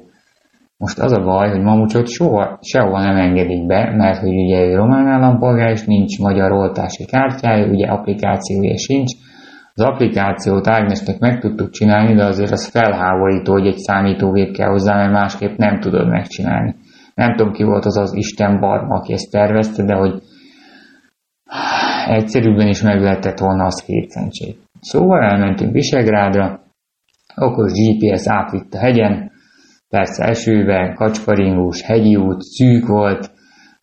Most 0.76 0.98
az 0.98 1.12
a 1.12 1.22
baj, 1.22 1.50
hogy 1.50 1.60
Mamucsot 1.60 2.08
soha, 2.08 2.58
sehova 2.62 3.00
nem 3.00 3.16
engedik 3.16 3.66
be, 3.66 3.94
mert 3.96 4.18
hogy 4.18 4.34
ugye 4.34 4.64
ő 4.64 4.74
román 4.74 5.06
állampolgár, 5.06 5.70
és 5.70 5.84
nincs 5.84 6.18
magyar 6.18 6.52
oltási 6.52 7.04
kártyája, 7.04 7.66
ugye 7.66 7.86
applikációja 7.86 8.78
sincs. 8.78 9.12
Az 9.74 9.82
applikációt 9.82 10.68
Ágnesnek 10.68 11.18
meg 11.18 11.40
tudtuk 11.40 11.70
csinálni, 11.70 12.14
de 12.14 12.24
azért 12.24 12.50
az 12.50 12.68
felháborító, 12.68 13.52
hogy 13.52 13.66
egy 13.66 13.78
számítógép 13.78 14.52
kell 14.52 14.68
hozzá, 14.68 14.96
mert 14.96 15.12
másképp 15.12 15.56
nem 15.56 15.80
tudod 15.80 16.08
megcsinálni. 16.08 16.74
Nem 17.14 17.36
tudom 17.36 17.52
ki 17.52 17.62
volt 17.62 17.84
az 17.84 17.96
az 17.96 18.14
Isten 18.14 18.60
barma, 18.60 18.94
aki 18.94 19.12
ezt 19.12 19.30
tervezte, 19.30 19.84
de 19.84 19.94
hogy 19.94 20.22
egyszerűbben 22.08 22.68
is 22.68 22.82
meg 22.82 23.00
lehetett 23.00 23.38
volna 23.38 23.64
az 23.64 23.84
hétszentség. 23.84 24.56
Szóval 24.80 25.22
elmentünk 25.22 25.72
Visegrádra, 25.72 26.60
okos 27.36 27.72
GPS 27.72 28.26
átvitt 28.26 28.74
a 28.74 28.78
hegyen, 28.78 29.30
persze 29.88 30.24
esőben, 30.24 30.94
kacskaringós, 30.94 31.82
hegyi 31.82 32.16
út, 32.16 32.40
szűk 32.40 32.86
volt, 32.86 33.30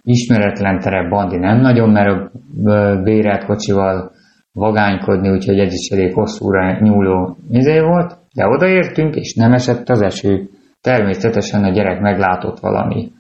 ismeretlen 0.02 0.80
terep 0.80 1.10
Bandi 1.10 1.38
nem 1.38 1.62
nagyon 1.62 1.90
mer 1.90 2.32
bérelt 3.04 3.46
kocsival 3.46 4.12
vagánykodni, 4.52 5.30
úgyhogy 5.30 5.60
ez 5.60 5.74
is 5.74 5.90
elég 5.90 6.14
hosszúra 6.14 6.80
nyúló 6.80 7.38
izé 7.50 7.80
volt, 7.80 8.18
de 8.34 8.48
odaértünk, 8.48 9.16
és 9.16 9.34
nem 9.34 9.54
esett 9.54 9.90
az 9.90 10.02
eső. 10.02 10.50
Természetesen 10.82 11.64
a 11.64 11.72
gyerek 11.72 12.00
meglátott 12.02 12.60
valami 12.60 13.12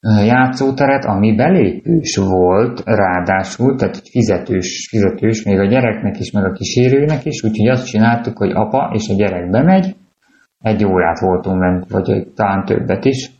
játszóteret, 0.00 1.04
ami 1.04 1.34
belépős 1.34 2.16
volt, 2.16 2.82
ráadásul, 2.84 3.76
tehát 3.76 4.08
fizetős, 4.10 4.88
fizetős 4.90 5.42
még 5.42 5.58
a 5.58 5.66
gyereknek 5.66 6.18
is, 6.18 6.30
meg 6.30 6.44
a 6.44 6.52
kísérőnek 6.52 7.24
is, 7.24 7.42
úgyhogy 7.42 7.68
azt 7.68 7.86
csináltuk, 7.86 8.38
hogy 8.38 8.50
apa 8.50 8.90
és 8.94 9.08
a 9.08 9.14
gyerek 9.14 9.50
bemegy, 9.50 9.96
egy 10.58 10.84
órát 10.84 11.20
voltunk 11.20 11.58
bent, 11.58 11.90
vagy 11.90 12.26
talán 12.34 12.64
többet 12.64 13.04
is. 13.04 13.30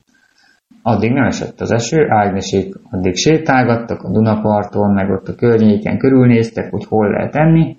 Addig 0.82 1.12
nem 1.12 1.24
esett 1.24 1.60
az 1.60 1.72
eső, 1.72 2.06
Ágnesék 2.08 2.74
addig 2.90 3.14
sétálgattak 3.14 4.02
a 4.02 4.10
Dunaparton, 4.10 4.92
meg 4.92 5.10
ott 5.10 5.28
a 5.28 5.34
környéken 5.34 5.98
körülnéztek, 5.98 6.70
hogy 6.70 6.84
hol 6.84 7.10
lehet 7.10 7.34
enni, 7.34 7.76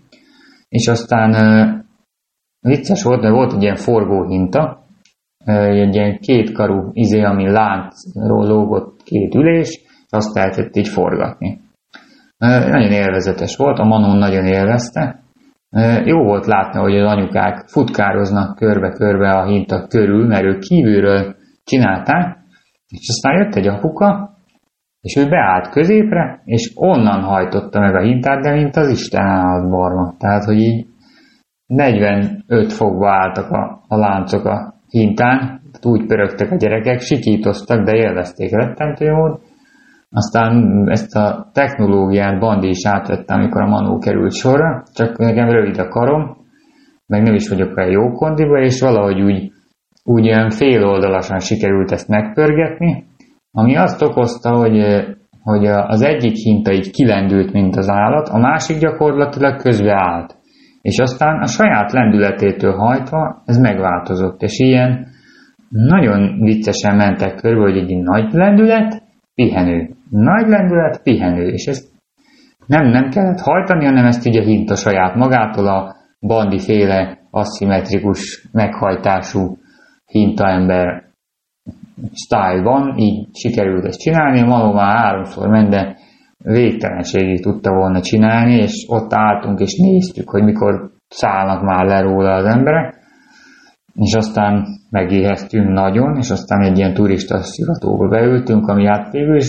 és 0.69 0.87
aztán 0.87 1.85
vicces 2.59 3.03
volt, 3.03 3.21
mert 3.21 3.33
volt 3.33 3.53
egy 3.53 3.61
ilyen 3.61 3.75
forgóhinta, 3.75 4.80
egy 5.45 5.95
ilyen 5.95 6.19
kétkarú 6.19 6.89
izé, 6.93 7.21
ami 7.21 7.49
láncról 7.49 8.47
lógott 8.47 9.03
két 9.03 9.35
ülés, 9.35 9.69
és 9.69 10.09
azt 10.09 10.35
lehetett 10.35 10.75
így 10.75 10.87
forgatni. 10.87 11.61
Nagyon 12.37 12.91
élvezetes 12.91 13.55
volt, 13.55 13.79
a 13.79 13.83
Manon 13.83 14.17
nagyon 14.17 14.45
élvezte. 14.45 15.19
Jó 16.03 16.23
volt 16.23 16.45
látni, 16.45 16.79
hogy 16.79 16.97
az 16.97 17.11
anyukák 17.11 17.67
futkároznak 17.67 18.55
körbe-körbe 18.55 19.31
a 19.31 19.45
hinta 19.45 19.87
körül, 19.87 20.27
mert 20.27 20.43
ők 20.43 20.59
kívülről 20.59 21.35
csinálták, 21.63 22.37
és 22.87 23.09
aztán 23.09 23.37
jött 23.37 23.55
egy 23.55 23.67
apuka, 23.67 24.37
és 25.01 25.15
ő 25.15 25.29
beállt 25.29 25.69
középre, 25.69 26.41
és 26.45 26.71
onnan 26.75 27.21
hajtotta 27.21 27.79
meg 27.79 27.95
a 27.95 28.01
hintát, 28.01 28.41
de 28.41 28.51
mint 28.51 28.75
az 28.75 28.89
Isten 28.89 29.25
állatborma. 29.25 30.13
Tehát, 30.17 30.43
hogy 30.43 30.59
így 30.59 30.85
45 31.65 32.73
fokba 32.73 33.09
álltak 33.09 33.51
a, 33.51 33.83
a 33.87 33.97
láncok 33.97 34.45
a 34.45 34.73
hintán, 34.91 35.61
úgy 35.81 36.05
pörögtek 36.05 36.51
a 36.51 36.55
gyerekek, 36.55 36.99
sikítoztak, 36.99 37.85
de 37.85 37.97
élvezték 37.97 38.51
rettentő 38.51 39.11
mód. 39.11 39.39
Aztán 40.09 40.83
ezt 40.89 41.15
a 41.15 41.49
technológiát 41.53 42.39
Bandi 42.39 42.67
is 42.67 42.85
átvette, 42.85 43.33
amikor 43.33 43.61
a 43.61 43.67
Manó 43.67 43.97
került 43.97 44.33
sorra, 44.33 44.83
csak 44.93 45.17
nekem 45.17 45.49
rövid 45.49 45.77
a 45.77 45.87
karom, 45.87 46.37
meg 47.07 47.21
nem 47.21 47.33
is 47.33 47.49
vagyok 47.49 47.77
olyan 47.77 47.91
jó 47.91 48.11
kondiba, 48.11 48.59
és 48.59 48.81
valahogy 48.81 49.21
úgy, 49.21 49.51
úgy 50.03 50.27
olyan 50.27 50.49
fél 50.49 50.83
oldalasan 50.85 51.39
sikerült 51.39 51.91
ezt 51.91 52.07
megpörgetni, 52.07 53.05
ami 53.51 53.75
azt 53.75 54.01
okozta, 54.01 54.49
hogy, 54.49 55.05
hogy 55.43 55.65
az 55.65 56.01
egyik 56.01 56.35
hinta 56.35 56.73
így 56.73 56.91
kilendült, 56.91 57.53
mint 57.53 57.75
az 57.75 57.89
állat, 57.89 58.27
a 58.27 58.37
másik 58.37 58.77
gyakorlatilag 58.77 59.61
közbe 59.61 59.93
állt. 59.93 60.35
És 60.81 60.97
aztán 60.97 61.41
a 61.41 61.47
saját 61.47 61.91
lendületétől 61.91 62.77
hajtva 62.77 63.41
ez 63.45 63.57
megváltozott, 63.57 64.41
és 64.41 64.59
ilyen 64.59 65.07
nagyon 65.69 66.39
viccesen 66.39 66.95
mentek 66.95 67.35
körül, 67.35 67.61
hogy 67.61 67.77
egy 67.77 67.97
nagy 67.97 68.33
lendület, 68.33 69.03
pihenő. 69.35 69.89
Nagy 70.09 70.47
lendület, 70.47 71.03
pihenő. 71.03 71.47
És 71.47 71.65
ezt 71.65 71.89
nem, 72.65 72.87
nem 72.87 73.09
kellett 73.09 73.39
hajtani, 73.39 73.85
hanem 73.85 74.05
ezt 74.05 74.25
így 74.25 74.37
a 74.37 74.43
hinta 74.43 74.75
saját 74.75 75.15
magától 75.15 75.67
a 75.67 75.95
bandi 76.19 76.59
féle 76.59 77.17
aszimmetrikus 77.29 78.47
meghajtású 78.51 79.57
hintaember 80.05 81.03
style 82.13 82.61
van, 82.61 82.97
így 82.97 83.27
sikerült 83.33 83.85
ezt 83.85 83.99
csinálni, 83.99 84.41
már 84.41 84.95
háromszor 84.95 85.47
ment, 85.47 85.69
de 85.69 85.95
végtelenségig 86.43 87.41
tudta 87.41 87.73
volna 87.73 88.01
csinálni, 88.01 88.53
és 88.53 88.85
ott 88.87 89.13
álltunk 89.13 89.59
és 89.59 89.75
néztük, 89.75 90.29
hogy 90.29 90.43
mikor 90.43 90.91
szállnak 91.07 91.63
már 91.63 91.85
le 91.85 92.01
róla 92.01 92.33
az 92.33 92.45
emberek, 92.45 92.99
és 93.95 94.13
aztán 94.13 94.65
megéheztünk 94.89 95.69
nagyon, 95.69 96.17
és 96.17 96.29
aztán 96.29 96.61
egy 96.61 96.77
ilyen 96.77 96.93
turista 96.93 97.41
sziratóba 97.41 98.07
beültünk, 98.07 98.67
ami 98.67 98.85
hát 98.85 99.11
végül 99.11 99.39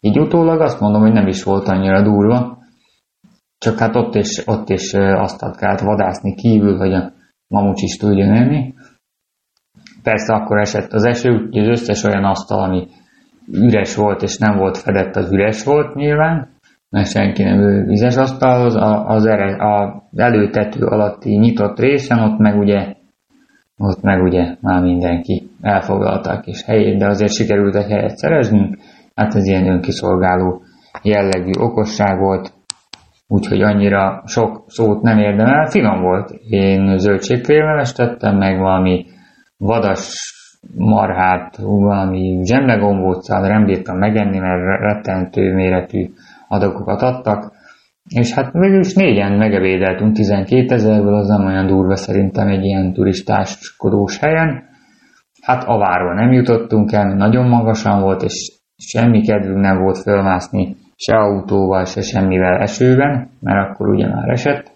így 0.00 0.18
utólag 0.18 0.60
azt 0.60 0.80
mondom, 0.80 1.00
hogy 1.02 1.12
nem 1.12 1.26
is 1.26 1.42
volt 1.42 1.68
annyira 1.68 2.02
durva, 2.02 2.58
csak 3.58 3.78
hát 3.78 3.96
ott 3.96 4.14
is, 4.14 4.46
ott 4.46 4.68
is 4.68 4.94
azt 4.94 5.56
kellett 5.56 5.80
vadászni 5.80 6.34
kívül, 6.34 6.76
hogy 6.76 6.92
a 6.92 7.12
mamucs 7.48 7.82
is 7.82 7.96
tudjon 7.96 8.34
enni. 8.34 8.74
Persze 10.02 10.34
akkor 10.34 10.58
esett 10.58 10.92
az 10.92 11.04
eső, 11.04 11.30
úgyhogy 11.30 11.68
az 11.68 11.80
összes 11.80 12.04
olyan 12.04 12.24
asztal, 12.24 12.62
ami 12.62 12.86
üres 13.52 13.96
volt 13.96 14.22
és 14.22 14.38
nem 14.38 14.56
volt 14.56 14.78
fedett, 14.78 15.16
az 15.16 15.32
üres 15.32 15.64
volt 15.64 15.94
nyilván, 15.94 16.48
mert 16.90 17.10
senki 17.10 17.42
nem 17.42 17.58
ül 17.58 17.84
vizes 17.84 18.16
asztalhoz, 18.16 18.74
az, 19.06 19.26
ere, 19.26 19.56
az 19.58 20.18
előtető 20.18 20.84
alatti 20.84 21.36
nyitott 21.36 21.78
részen, 21.78 22.18
ott 22.18 22.38
meg 22.38 22.58
ugye 22.58 22.94
ott 23.76 24.02
meg 24.02 24.22
ugye 24.22 24.56
már 24.60 24.82
mindenki 24.82 25.50
elfoglalta 25.60 26.30
a 26.30 26.40
kis 26.40 26.62
helyét, 26.64 26.98
de 26.98 27.06
azért 27.06 27.32
sikerült 27.32 27.74
egy 27.74 27.90
helyet 27.90 28.16
szereznünk, 28.16 28.78
hát 29.14 29.34
ez 29.34 29.46
ilyen 29.46 29.66
önkiszolgáló 29.66 30.62
jellegű 31.02 31.50
okosság 31.58 32.18
volt, 32.18 32.52
úgyhogy 33.26 33.62
annyira 33.62 34.22
sok 34.26 34.64
szót 34.66 35.02
nem 35.02 35.18
érdemel, 35.18 35.66
finom 35.66 36.02
volt. 36.02 36.30
Én 36.48 36.98
zöldségkrémeles 36.98 37.92
tettem, 37.92 38.36
meg 38.36 38.58
valami 38.58 39.06
vadas 39.56 40.32
marhát, 40.76 41.56
valami 41.56 42.40
zsemlegombóccal 42.44 43.40
nem 43.40 43.64
bírtam 43.64 43.98
megenni, 43.98 44.38
mert 44.38 44.80
rettentő 44.80 45.54
méretű 45.54 46.10
adagokat 46.48 47.02
adtak, 47.02 47.52
és 48.08 48.32
hát 48.34 48.52
végül 48.52 48.80
is 48.80 48.94
négyen 48.94 49.32
megebédeltünk 49.32 50.12
12 50.12 50.74
ezerből, 50.74 51.14
az 51.14 51.28
nem 51.28 51.46
olyan 51.46 51.66
durva 51.66 51.96
szerintem 51.96 52.48
egy 52.48 52.64
ilyen 52.64 52.92
turistáskodós 52.92 54.18
helyen. 54.18 54.62
Hát 55.42 55.64
a 55.64 55.78
várba 55.78 56.14
nem 56.14 56.32
jutottunk 56.32 56.92
el, 56.92 57.14
nagyon 57.14 57.48
magasan 57.48 58.00
volt, 58.00 58.22
és 58.22 58.52
semmi 58.76 59.20
kedvünk 59.20 59.60
nem 59.60 59.78
volt 59.78 59.98
fölmászni 59.98 60.76
se 60.96 61.16
autóval, 61.16 61.84
se 61.84 62.00
semmivel 62.00 62.60
esőben, 62.60 63.30
mert 63.40 63.70
akkor 63.70 63.88
ugye 63.88 64.08
már 64.08 64.28
esett. 64.28 64.71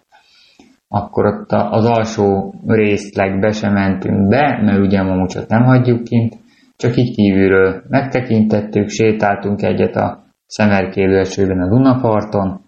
Akkor 0.88 1.26
ott 1.26 1.52
az 1.52 1.84
alsó 1.84 2.54
részlegbe 2.66 3.50
sem 3.50 3.72
mentünk 3.72 4.28
be, 4.28 4.60
mert 4.62 4.78
ugye 4.78 4.98
a 4.98 5.04
mamucsot 5.04 5.48
nem 5.48 5.62
hagyjuk 5.62 6.04
kint, 6.04 6.34
csak 6.76 6.96
így 6.96 7.14
kívülről 7.14 7.82
megtekintettük, 7.88 8.88
sétáltunk 8.88 9.62
egyet 9.62 9.96
a 9.96 10.24
szemerkélő 10.46 11.18
esőben 11.18 11.60
a 11.60 11.68
Dunaparton, 11.68 12.60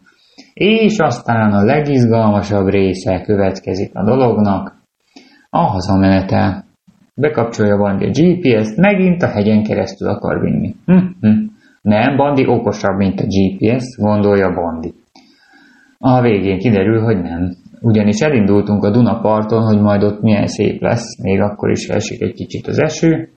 és 0.55 0.99
aztán 0.99 1.53
a 1.53 1.65
legizgalmasabb 1.65 2.69
része 2.69 3.21
következik 3.21 3.95
a 3.95 4.05
dolognak, 4.05 4.77
a 5.51 5.59
hazamenetel. 5.59 6.65
Bekapcsolja 7.15 7.77
Bandi 7.77 8.05
a 8.05 8.11
GPS-t, 8.11 8.77
megint 8.77 9.23
a 9.23 9.27
hegyen 9.27 9.63
keresztül 9.63 10.09
akar 10.09 10.41
vinni. 10.41 10.75
Hm-hm. 10.87 11.47
Nem, 11.83 12.17
Bandi 12.17 12.47
okosabb, 12.47 12.97
mint 12.97 13.21
a 13.21 13.25
GPS, 13.27 13.97
gondolja 13.97 14.55
Bandi. 14.55 14.95
A 15.99 16.21
végén 16.21 16.59
kiderül, 16.59 17.01
hogy 17.01 17.23
nem. 17.23 17.57
Ugyanis 17.81 18.21
elindultunk 18.21 18.85
a 18.85 18.91
Dunaparton, 18.91 19.63
hogy 19.63 19.81
majd 19.81 20.03
ott 20.03 20.21
milyen 20.21 20.47
szép 20.47 20.81
lesz, 20.81 21.23
még 21.23 21.41
akkor 21.41 21.71
is 21.71 21.89
esik 21.89 22.21
egy 22.21 22.33
kicsit 22.33 22.67
az 22.67 22.79
eső. 22.79 23.29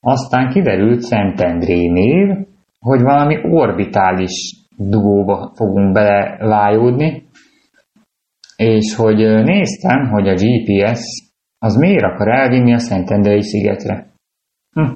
aztán 0.00 0.50
kiderült 0.50 1.00
Szentendrénél, 1.00 2.46
hogy 2.80 3.00
valami 3.00 3.38
orbitális 3.50 4.56
dugóba 4.76 5.52
fogunk 5.54 5.92
belevájódni, 5.92 7.28
és 8.56 8.94
hogy 8.94 9.16
néztem, 9.44 10.08
hogy 10.08 10.28
a 10.28 10.34
GPS 10.34 11.32
az 11.58 11.76
miért 11.76 12.02
akar 12.02 12.28
elvinni 12.28 12.72
a 12.72 12.78
Szentendrei 12.78 13.42
szigetre. 13.42 14.06
Hm, 14.72 14.92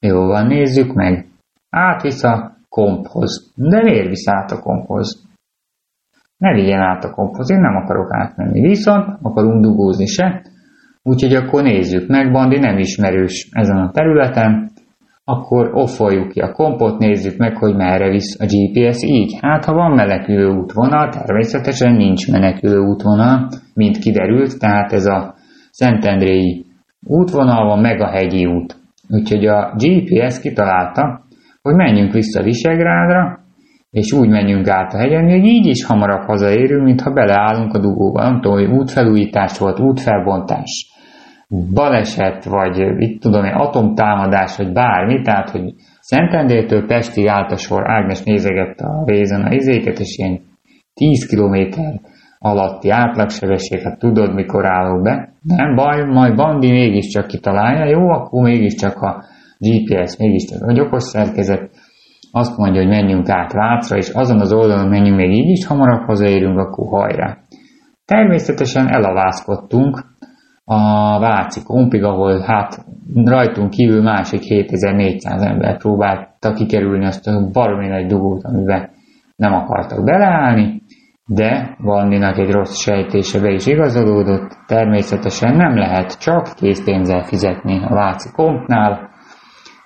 jó 0.00 0.26
van, 0.26 0.46
nézzük 0.46 0.92
meg. 0.92 1.26
Átvisz 1.70 2.22
a 2.22 2.56
komphoz. 2.68 3.52
De 3.54 3.82
miért 3.82 4.08
visz 4.08 4.28
át 4.28 4.50
a 4.50 4.60
komphoz? 4.60 5.22
Ne 6.42 6.54
vigyen 6.54 6.80
át 6.80 7.04
a 7.04 7.10
komphoz, 7.10 7.50
én 7.50 7.60
nem 7.60 7.76
akarok 7.76 8.14
átmenni. 8.14 8.60
Viszont 8.60 9.18
akarunk 9.22 9.62
dugózni 9.62 10.06
se, 10.06 10.42
úgyhogy 11.02 11.34
akkor 11.34 11.62
nézzük 11.62 12.08
meg, 12.08 12.32
Bandi 12.32 12.58
nem 12.58 12.78
ismerős 12.78 13.48
ezen 13.52 13.76
a 13.76 13.90
területen, 13.90 14.70
akkor 15.24 15.70
offoljuk 15.72 16.28
ki 16.28 16.40
a 16.40 16.52
kompot, 16.52 16.98
nézzük 16.98 17.36
meg, 17.36 17.56
hogy 17.56 17.76
merre 17.76 18.10
visz 18.10 18.40
a 18.40 18.44
GPS 18.44 19.02
így. 19.02 19.38
Hát, 19.40 19.64
ha 19.64 19.72
van 19.72 19.94
menekülő 19.94 20.48
útvonal, 20.48 21.08
természetesen 21.08 21.94
nincs 21.94 22.30
menekülő 22.30 22.78
útvonal, 22.78 23.48
mint 23.74 23.98
kiderült, 23.98 24.58
tehát 24.58 24.92
ez 24.92 25.06
a 25.06 25.34
Szentendréi 25.70 26.64
útvonal 27.06 27.66
van, 27.66 27.80
meg 27.80 28.00
a 28.00 28.10
hegyi 28.10 28.46
út. 28.46 28.76
Úgyhogy 29.08 29.46
a 29.46 29.74
GPS 29.76 30.40
kitalálta, 30.40 31.20
hogy 31.62 31.74
menjünk 31.74 32.12
vissza 32.12 32.42
Visegrádra, 32.42 33.41
és 33.92 34.12
úgy 34.12 34.28
menjünk 34.28 34.68
át 34.68 34.92
a 34.92 34.98
hegyen, 34.98 35.30
hogy 35.30 35.44
így 35.44 35.66
is 35.66 35.84
hamarabb 35.84 36.26
hazaérünk, 36.26 36.84
mintha 36.84 37.12
beleállunk 37.12 37.74
a 37.74 37.78
dugóba. 37.78 38.22
Nem 38.22 38.40
tudom, 38.40 38.58
hogy 38.58 38.78
útfelújítás 38.78 39.58
volt, 39.58 39.80
útfelbontás, 39.80 40.92
baleset, 41.74 42.44
vagy 42.44 42.78
itt 42.98 43.20
tudom, 43.20 43.44
egy 43.44 43.54
atomtámadás, 43.54 44.56
vagy 44.56 44.72
bármi, 44.72 45.20
tehát, 45.20 45.50
hogy 45.50 45.74
Szentendétől 46.00 46.86
Pestig 46.86 47.26
állt 47.26 47.52
a 47.52 47.56
sor, 47.56 47.90
Ágnes 47.90 48.22
nézegette 48.22 48.84
a 48.84 49.02
rézen 49.06 49.42
a 49.42 49.52
izéket, 49.52 49.98
és 49.98 50.18
ilyen 50.18 50.40
10 50.94 51.26
km 51.26 51.80
alatti 52.38 52.90
átlagsebesség, 52.90 53.80
hát 53.80 53.98
tudod, 53.98 54.34
mikor 54.34 54.66
állok 54.66 55.02
be. 55.02 55.32
Nem 55.42 55.74
baj, 55.74 56.04
majd 56.04 56.36
Bandi 56.36 56.70
mégiscsak 56.70 57.26
kitalálja, 57.26 57.98
jó, 57.98 58.08
akkor 58.08 58.42
mégiscsak 58.42 59.00
a 59.00 59.24
GPS, 59.58 60.16
mégiscsak 60.16 60.70
egy 60.70 60.80
okos 60.80 61.02
szerkezet, 61.02 61.70
azt 62.32 62.56
mondja, 62.56 62.80
hogy 62.80 62.90
menjünk 62.90 63.28
át 63.28 63.52
Vácra, 63.52 63.96
és 63.96 64.08
azon 64.08 64.40
az 64.40 64.52
oldalon 64.52 64.88
menjünk 64.88 65.16
még 65.16 65.30
így 65.30 65.48
is, 65.48 65.66
hamarabb 65.66 66.06
hazaérünk, 66.06 66.58
akkor 66.58 66.88
hajrá. 66.88 67.36
Természetesen 68.04 68.88
elavázkodtunk 68.88 70.04
a 70.64 71.18
Váci 71.18 71.62
kompig, 71.62 72.02
ahol 72.02 72.40
hát 72.40 72.84
rajtunk 73.24 73.70
kívül 73.70 74.02
másik 74.02 74.40
7400 74.40 75.42
ember 75.42 75.76
próbálta 75.78 76.52
kikerülni 76.52 77.04
azt 77.04 77.26
a 77.26 77.48
baromi 77.52 77.88
nagy 77.88 78.06
dugót, 78.06 78.44
amiben 78.44 78.90
nem 79.36 79.52
akartak 79.52 80.04
beleállni, 80.04 80.82
de 81.26 81.76
Vanninak 81.78 82.38
egy 82.38 82.50
rossz 82.50 82.80
sejtése 82.80 83.40
be 83.40 83.50
is 83.50 83.66
igazolódott, 83.66 84.58
természetesen 84.66 85.56
nem 85.56 85.76
lehet 85.76 86.18
csak 86.20 86.54
készpénzzel 86.54 87.22
fizetni 87.22 87.84
a 87.84 87.94
Váci 87.94 88.28
kompnál, 88.32 89.10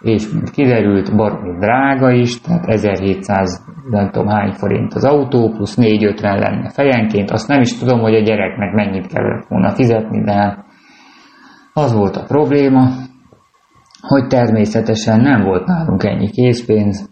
és 0.01 0.31
mint 0.33 0.51
kiderült, 0.51 1.17
baromi 1.17 1.59
drága 1.59 2.11
is, 2.11 2.41
tehát 2.41 2.67
1700 2.67 3.65
nem 3.91 4.11
tudom 4.11 4.29
hány 4.29 4.53
forint 4.53 4.95
az 4.95 5.05
autó, 5.05 5.51
plusz 5.51 5.77
450 5.77 6.39
lenne 6.39 6.71
fejenként, 6.71 7.31
azt 7.31 7.49
nem 7.49 7.61
is 7.61 7.79
tudom, 7.79 8.01
hogy 8.01 8.15
a 8.15 8.23
gyereknek 8.23 8.73
mennyit 8.73 9.07
kellett 9.07 9.47
volna 9.49 9.71
fizetni, 9.71 10.25
de 10.25 10.33
hát 10.33 10.65
az 11.73 11.93
volt 11.93 12.17
a 12.17 12.25
probléma, 12.25 12.89
hogy 14.01 14.27
természetesen 14.27 15.21
nem 15.21 15.43
volt 15.43 15.67
nálunk 15.67 16.05
ennyi 16.05 16.31
készpénz, 16.31 17.11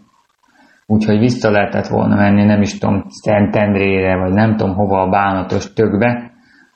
úgyhogy 0.85 1.19
vissza 1.19 1.51
lehetett 1.51 1.87
volna 1.87 2.15
menni, 2.15 2.45
nem 2.45 2.61
is 2.61 2.77
tudom, 2.77 3.03
Szentendrére, 3.07 4.17
vagy 4.17 4.33
nem 4.33 4.55
tudom 4.55 4.75
hova 4.75 5.01
a 5.01 5.09
bánatos 5.09 5.73
tökbe, 5.73 6.31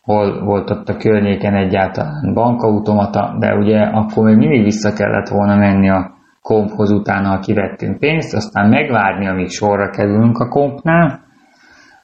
hol 0.09 0.43
volt 0.43 0.69
ott 0.69 0.89
a 0.89 0.97
környéken 0.97 1.55
egyáltalán 1.55 2.33
bankautomata, 2.33 3.35
de 3.39 3.55
ugye 3.55 3.79
akkor 3.79 4.23
még 4.23 4.37
mindig 4.37 4.63
vissza 4.63 4.93
kellett 4.93 5.27
volna 5.27 5.55
menni 5.55 5.89
a 5.89 6.11
komphoz 6.41 6.91
utána, 6.91 7.29
ha 7.29 7.39
kivettünk 7.39 7.99
pénzt, 7.99 8.35
aztán 8.35 8.69
megvárni, 8.69 9.27
amíg 9.27 9.49
sorra 9.49 9.89
kerülünk 9.89 10.37
a 10.37 10.47
kompnál. 10.47 11.19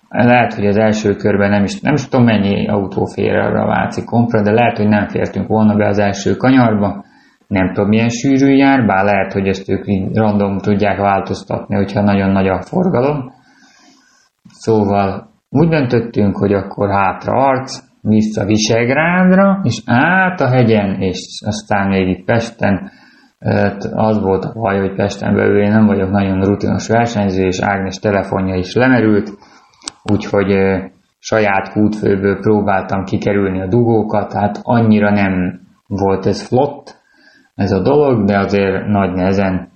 Lehet, 0.10 0.54
hogy 0.54 0.66
az 0.66 0.78
első 0.78 1.16
körben 1.16 1.50
nem 1.50 1.64
is, 1.64 1.82
nem 1.82 1.94
is 1.94 2.08
tudom 2.08 2.26
mennyi 2.26 2.68
autó 2.68 3.06
fér 3.06 3.36
arra 3.36 3.64
a 3.64 3.68
Váci 3.68 4.04
kompra, 4.04 4.42
de 4.42 4.52
lehet, 4.52 4.78
hogy 4.78 4.88
nem 4.88 5.08
fértünk 5.08 5.48
volna 5.48 5.76
be 5.76 5.88
az 5.88 6.00
első 6.00 6.36
kanyarba. 6.36 7.04
Nem 7.48 7.74
tudom, 7.74 7.90
milyen 7.90 8.10
sűrű 8.10 8.56
jár, 8.56 8.86
bár 8.86 9.04
lehet, 9.06 9.34
hogy 9.34 9.48
ezt 9.48 9.70
ők 9.70 9.88
így 9.88 10.16
random 10.16 10.58
tudják 10.58 10.98
változtatni, 10.98 11.76
hogyha 11.76 12.02
nagyon 12.02 12.30
nagy 12.30 12.48
a 12.48 12.62
forgalom. 12.62 13.32
Szóval 14.44 15.34
úgy 15.50 15.68
döntöttünk, 15.70 16.38
hogy 16.38 16.54
akkor 16.54 16.90
hátra 16.90 17.34
arc, 17.34 17.94
vissza 18.06 18.46
Visegrádra, 18.46 19.60
és 19.64 19.82
át 19.86 20.42
a 20.42 20.48
hegyen, 20.48 21.02
és 21.02 21.42
aztán 21.46 21.88
még 21.88 22.08
itt 22.08 22.26
Pesten, 22.26 22.92
az 23.94 24.22
volt 24.22 24.46
a 24.46 24.54
baj, 24.54 24.80
hogy 24.80 24.96
Pesten 24.96 25.36
belül 25.36 25.62
én 25.62 25.72
nem 25.72 25.86
vagyok 25.86 26.12
nagyon 26.12 26.42
rutinos 26.42 26.88
versenyző, 26.88 27.46
és 27.46 27.60
Ágnes 27.62 28.00
telefonja 28.00 28.56
is 28.56 28.76
lemerült, 28.76 29.32
úgyhogy 30.12 30.56
saját 31.20 31.72
kútfőből 31.72 32.40
próbáltam 32.40 33.04
kikerülni 33.04 33.62
a 33.62 33.68
dugókat, 33.68 34.30
tehát 34.30 34.60
annyira 34.62 35.12
nem 35.12 35.60
volt 35.88 36.26
ez 36.26 36.48
flott, 36.48 37.04
ez 37.56 37.72
a 37.72 37.82
dolog, 37.82 38.26
de 38.26 38.40
azért 38.40 38.88
nagy 38.88 39.12
nehezen 39.14 39.70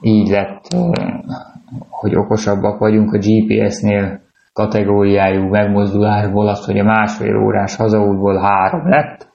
így 0.00 0.28
lett, 0.28 0.60
hogy 1.88 2.16
okosabbak 2.16 2.78
vagyunk 2.78 3.12
a 3.12 3.18
GPS-nél, 3.18 4.20
kategóriájú 4.58 5.48
megmozdulásból 5.48 6.48
az, 6.48 6.64
hogy 6.66 6.78
a 6.78 6.84
másfél 6.84 7.36
órás 7.36 7.76
hazaútból 7.76 8.40
három 8.40 8.88
lett. 8.88 9.28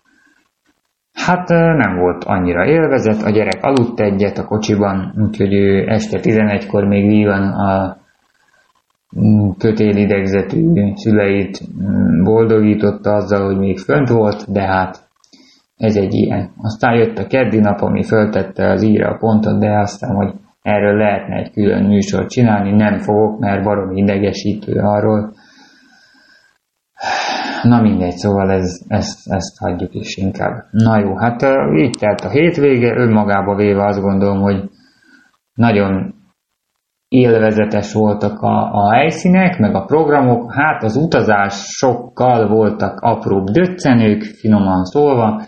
Hát 1.14 1.48
nem 1.48 1.96
volt 1.98 2.24
annyira 2.24 2.66
élvezet, 2.66 3.22
a 3.22 3.30
gyerek 3.30 3.64
aludt 3.64 4.00
egyet 4.00 4.38
a 4.38 4.46
kocsiban, 4.46 5.14
úgyhogy 5.18 5.54
ő 5.54 5.88
este 5.88 6.20
11-kor 6.22 6.84
még 6.84 7.08
vívan 7.08 7.42
a 7.42 7.98
mm, 9.20 9.50
kötélidegzetű 9.58 10.92
szüleit 10.96 11.62
mm, 11.62 12.24
boldogította 12.24 13.14
azzal, 13.14 13.46
hogy 13.46 13.58
még 13.58 13.80
fönt 13.80 14.10
volt, 14.10 14.52
de 14.52 14.62
hát 14.62 15.08
ez 15.78 15.96
egy 15.96 16.14
ilyen. 16.14 16.52
Aztán 16.58 16.94
jött 16.96 17.18
a 17.18 17.28
keddi 17.28 17.60
nap, 17.60 17.82
ami 17.82 18.04
föltette 18.04 18.72
az 18.72 18.84
íra 18.84 19.10
a 19.10 19.18
pontot, 19.18 19.60
de 19.60 19.80
aztán, 19.80 20.16
hogy 20.16 20.34
erről 20.64 20.98
lehetne 20.98 21.36
egy 21.36 21.52
külön 21.52 21.84
műsort 21.84 22.30
csinálni, 22.30 22.72
nem 22.72 22.98
fogok, 22.98 23.40
mert 23.40 23.64
barom 23.64 23.98
idegesítő 23.98 24.80
arról. 24.80 25.34
Na 27.64 27.82
mindegy, 27.82 28.16
szóval 28.16 28.52
ez, 28.52 28.82
ezt, 28.88 29.32
ezt 29.32 29.58
hagyjuk 29.60 29.94
is 29.94 30.18
inkább. 30.18 30.66
Na 30.72 31.00
jó, 31.00 31.16
hát 31.18 31.42
így 31.76 31.96
telt 32.00 32.22
a 32.22 32.30
hétvége, 32.30 32.96
önmagába 32.96 33.56
véve 33.56 33.86
azt 33.86 34.02
gondolom, 34.02 34.42
hogy 34.42 34.70
nagyon 35.54 36.14
élvezetes 37.08 37.94
voltak 37.94 38.42
a, 38.42 38.74
a 38.74 38.94
helyszínek, 38.94 39.60
meg 39.60 39.76
a 39.76 39.86
programok, 39.86 40.54
hát 40.54 40.84
az 40.84 40.96
utazás 40.96 41.54
sokkal 41.54 42.48
voltak 42.48 43.00
apróbb 43.00 43.50
döccenők, 43.50 44.24
finoman 44.24 44.84
szólva, 44.84 45.42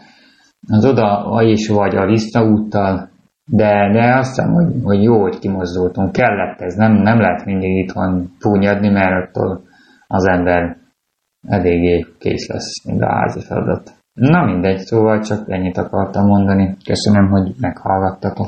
az 0.67 0.85
oda 0.85 1.41
is 1.41 1.67
vagy 1.67 1.95
a 1.95 2.05
visszaúttal 2.05 3.13
de, 3.45 3.91
de 3.91 4.15
azt 4.15 4.35
hiszem, 4.35 4.53
hogy, 4.53 4.73
hogy 4.83 5.03
jó, 5.03 5.21
hogy 5.21 5.39
kimozdultunk. 5.39 6.11
Kellett 6.11 6.61
ez, 6.61 6.75
nem, 6.75 6.91
nem 6.91 7.19
lehet 7.19 7.45
mindig 7.45 7.77
itthon 7.77 8.31
túnyadni, 8.39 8.89
mert 8.89 9.27
attól 9.27 9.61
az 10.07 10.27
ember 10.27 10.77
eléggé 11.47 12.05
kész 12.19 12.47
lesz, 12.47 12.85
mint 12.85 13.01
a 13.01 13.13
házi 13.13 13.41
feladat. 13.41 13.91
Na 14.13 14.45
mindegy, 14.45 14.77
szóval 14.77 15.19
csak 15.19 15.51
ennyit 15.51 15.77
akartam 15.77 16.25
mondani. 16.25 16.77
Köszönöm, 16.85 17.29
hogy 17.29 17.55
meghallgattatok. 17.59 18.47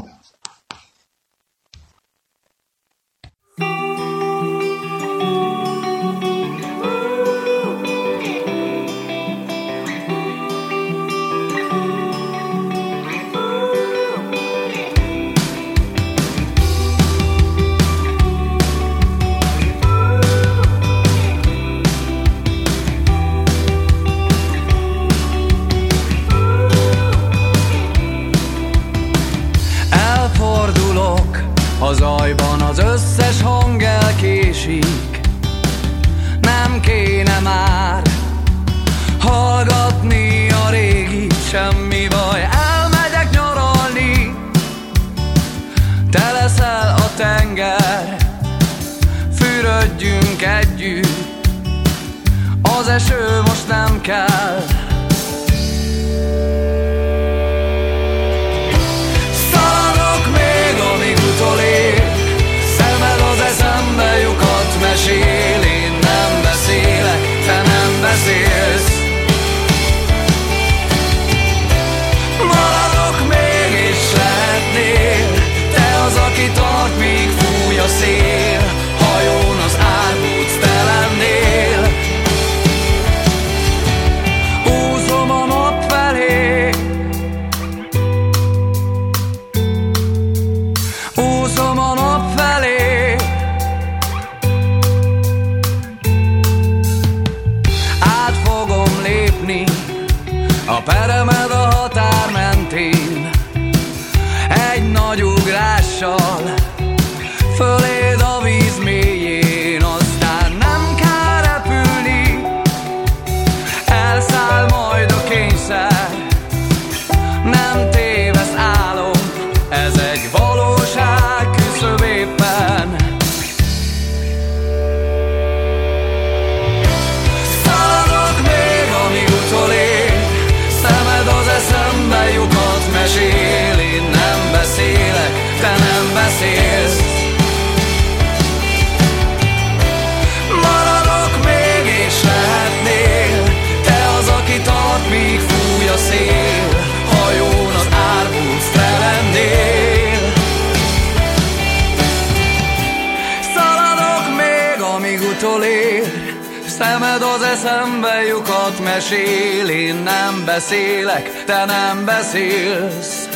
Mesél 158.98 159.70
Én 159.70 159.96
nem 159.96 160.46
beszélek, 160.46 161.44
te 161.46 161.66
nem 161.66 162.06
beszélsz. 162.06 163.30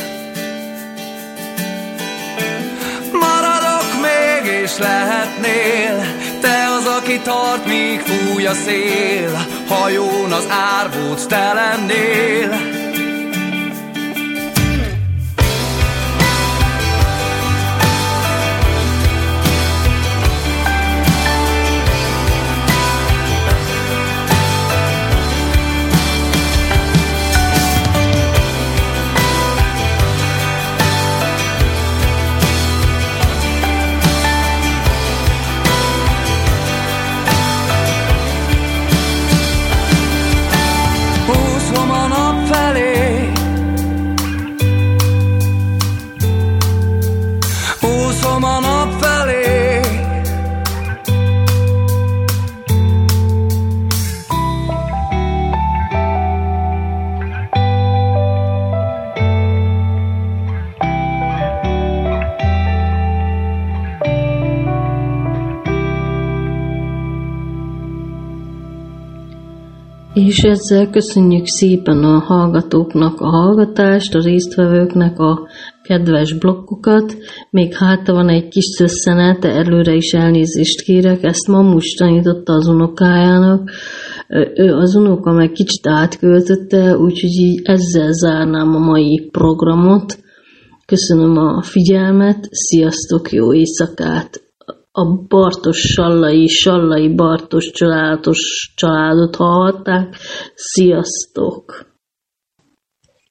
Maradok 3.12 3.86
még 4.00 4.52
és 4.62 4.78
lehetnél 4.78 6.04
Te 6.40 6.68
az, 6.78 6.86
aki 6.86 7.20
tart, 7.20 7.66
míg 7.66 8.00
fúj 8.00 8.46
a 8.46 8.54
szél. 8.54 9.46
Hajón 9.68 10.32
az 10.32 10.46
árvóc 10.48 11.26
te 11.26 11.52
lennél 11.52 12.71
És 70.32 70.42
ezzel 70.42 70.90
köszönjük 70.90 71.46
szépen 71.46 72.04
a 72.04 72.18
hallgatóknak 72.18 73.20
a 73.20 73.28
hallgatást, 73.28 74.14
a 74.14 74.22
résztvevőknek 74.22 75.18
a 75.18 75.48
kedves 75.82 76.32
blokkokat. 76.38 77.16
Még 77.50 77.74
hátra 77.74 78.14
van 78.14 78.28
egy 78.28 78.48
kis 78.48 78.64
szösszenet, 78.64 79.44
előre 79.44 79.94
is 79.94 80.12
elnézést 80.12 80.80
kérek, 80.80 81.22
ezt 81.22 81.48
mamus 81.48 81.94
tanította 81.94 82.52
az 82.52 82.66
unokájának. 82.66 83.70
Ő 84.54 84.74
az 84.74 84.94
unoka 84.94 85.32
meg 85.32 85.50
kicsit 85.50 85.86
átköltötte, 85.86 86.96
úgyhogy 86.96 87.30
így 87.30 87.60
ezzel 87.64 88.12
zárnám 88.12 88.74
a 88.74 88.78
mai 88.78 89.28
programot. 89.32 90.18
Köszönöm 90.86 91.36
a 91.36 91.62
figyelmet, 91.62 92.48
sziasztok, 92.50 93.32
jó 93.32 93.54
éjszakát! 93.54 94.51
A 94.94 95.04
Bartos 95.28 95.80
Sallai, 95.80 96.48
Sallai 96.48 97.14
Bartos 97.14 97.70
családos 97.70 98.72
családot 98.76 99.36
hallhatták. 99.36 100.16
Sziasztok! 100.54 101.86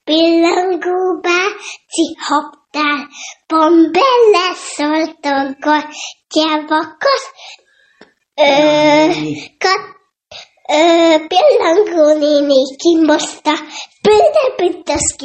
Pillangóba 0.03 1.39
cihaptál, 1.87 3.07
pont 3.47 3.91
beleszólt 3.91 5.25
a 5.25 5.55
gatyába, 5.59 6.97
kat, 9.57 9.83
pillangó 11.27 12.17
néni 12.19 12.75
kimoszta, 12.75 13.53
például, 14.01 14.55
mint 14.57 14.89
azt 14.89 15.17